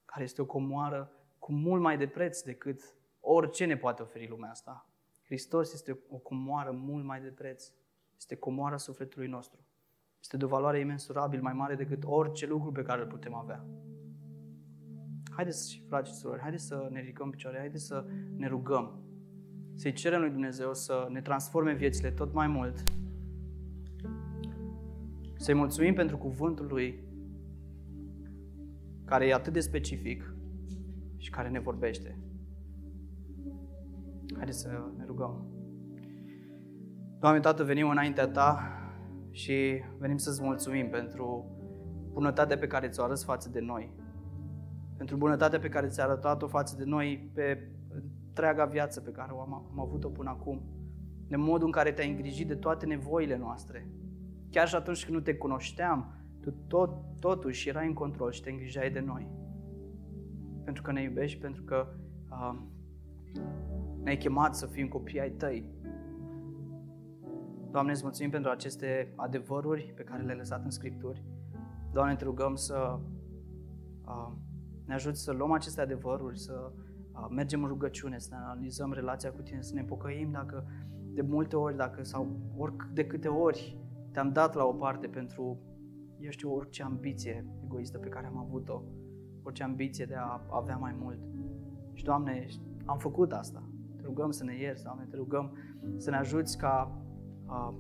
[0.04, 2.95] care este o comoară cu mult mai de preț decât
[3.28, 4.88] orice ne poate oferi lumea asta.
[5.24, 7.72] Hristos este o comoară mult mai de preț.
[8.16, 9.60] Este comoara sufletului nostru.
[10.20, 13.64] Este de o valoare imensurabil mai mare decât orice lucru pe care îl putem avea.
[15.30, 18.04] Haideți, frate și surori, haideți să ne ridicăm picioare, haideți să
[18.36, 19.02] ne rugăm,
[19.74, 22.82] să-i cerem lui Dumnezeu să ne transforme viețile tot mai mult,
[25.36, 27.04] să-i mulțumim pentru cuvântul lui,
[29.04, 30.34] care e atât de specific
[31.16, 32.18] și care ne vorbește.
[34.37, 35.47] Haideți să ne rugăm.
[37.18, 38.59] Doamne Tată, venim înaintea Ta
[39.30, 41.51] și venim să-ți mulțumim pentru
[42.12, 43.95] bunătatea pe care ți-o arăți față de noi.
[44.97, 47.70] Pentru bunătatea pe care ți-a arătat-o față de noi pe
[48.28, 50.62] întreaga viață pe care am, am avut-o până acum.
[51.28, 53.91] De modul în care te-ai îngrijit de toate nevoile noastre.
[54.51, 58.51] Chiar și atunci când nu te cunoșteam, tu tot, totuși erai în control și te
[58.51, 59.30] îngrijeai de noi.
[60.64, 61.87] Pentru că ne iubești, pentru că
[62.30, 62.59] uh,
[64.07, 65.64] ne-ai chemat să fim copii ai tăi.
[67.70, 71.24] Doamne, îți mulțumim pentru aceste adevăruri pe care le-ai lăsat în Scripturi.
[71.92, 72.98] Doamne, te rugăm să
[74.07, 74.32] uh,
[74.84, 79.32] ne ajuți să luăm aceste adevăruri, să uh, mergem în rugăciune, să ne analizăm relația
[79.32, 80.66] cu Tine, să ne pocăim dacă
[81.12, 83.78] de multe ori, dacă sau ori de câte ori
[84.12, 85.59] te-am dat la o parte pentru
[86.18, 88.82] eu știu, orice ambiție egoistă pe care am avut-o,
[89.42, 91.18] orice ambiție de a avea mai mult.
[91.92, 92.46] Și, Doamne,
[92.84, 93.62] am făcut asta.
[94.07, 95.57] Te rugăm să ne ierți, Doamne, te rugăm
[95.96, 97.02] să ne ajuți ca,
[97.46, 97.74] a,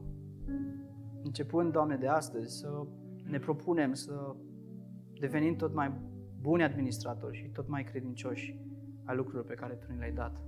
[1.22, 2.86] începând, Doamne, de astăzi, să
[3.30, 4.34] ne propunem să
[5.20, 5.92] devenim tot mai
[6.40, 8.58] buni administratori și tot mai credincioși
[9.04, 10.42] ai lucrurilor pe care Tu ne le-ai dat.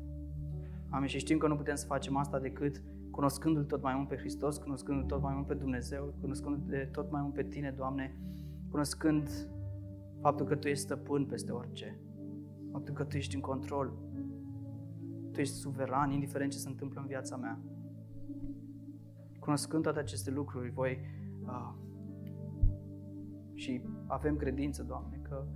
[0.90, 1.08] Amin.
[1.08, 4.58] Și știm că nu putem să facem asta decât cunoscându-L tot mai mult pe Hristos,
[4.58, 8.16] cunoscându-L tot mai mult pe Dumnezeu, cunoscându-L tot mai mult pe Tine, Doamne,
[8.70, 9.28] cunoscând
[10.20, 11.98] faptul că Tu ești stăpân peste orice,
[12.72, 13.92] faptul că Tu ești în control,
[15.38, 17.60] Tu ești suveran, indiferent ce se întâmplă în viața mea.
[19.38, 20.98] Cunoscând toate aceste lucruri, voi
[21.42, 21.74] uh,
[23.54, 25.46] și avem credință, Doamne, că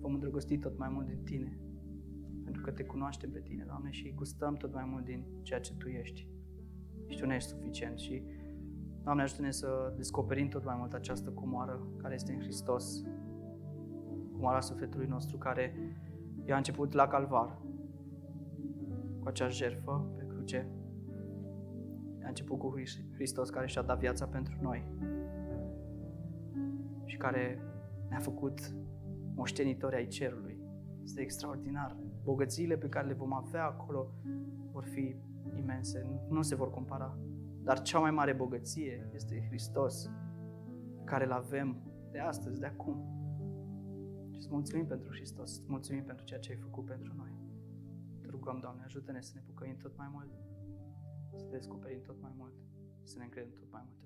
[0.00, 1.58] vom îndrăgosti tot mai mult de Tine,
[2.44, 5.74] pentru că Te cunoaștem pe Tine, Doamne, și gustăm tot mai mult din ceea ce
[5.74, 6.28] Tu ești.
[7.06, 8.22] Și Tu ne ești suficient și,
[9.02, 13.02] Doamne, ajută-ne să descoperim tot mai mult această comoară care este în Hristos,
[14.32, 15.74] comoara sufletului nostru, care
[16.44, 17.64] i-a început la Calvar,
[19.26, 20.68] cu acea jertfă pe cruce.
[22.24, 22.74] A început cu
[23.14, 24.86] Hristos care și-a dat viața pentru noi
[27.04, 27.60] și care
[28.08, 28.74] ne-a făcut
[29.34, 30.60] moștenitori ai cerului.
[31.02, 31.96] Este extraordinar.
[32.24, 34.10] Bogățiile pe care le vom avea acolo
[34.72, 35.16] vor fi
[35.56, 37.18] imense, nu se vor compara.
[37.62, 40.10] Dar cea mai mare bogăție este Hristos,
[41.04, 41.76] care îl avem
[42.10, 43.04] de astăzi, de acum.
[44.30, 47.35] Și îți mulțumim pentru Hristos, îți mulțumim pentru ceea ce ai făcut pentru noi.
[48.46, 50.30] Te rugăm, Doamne, ajută-ne să ne bucăim tot mai mult,
[51.36, 52.54] să te descoperim tot mai mult,
[53.02, 54.05] să ne încredem tot mai mult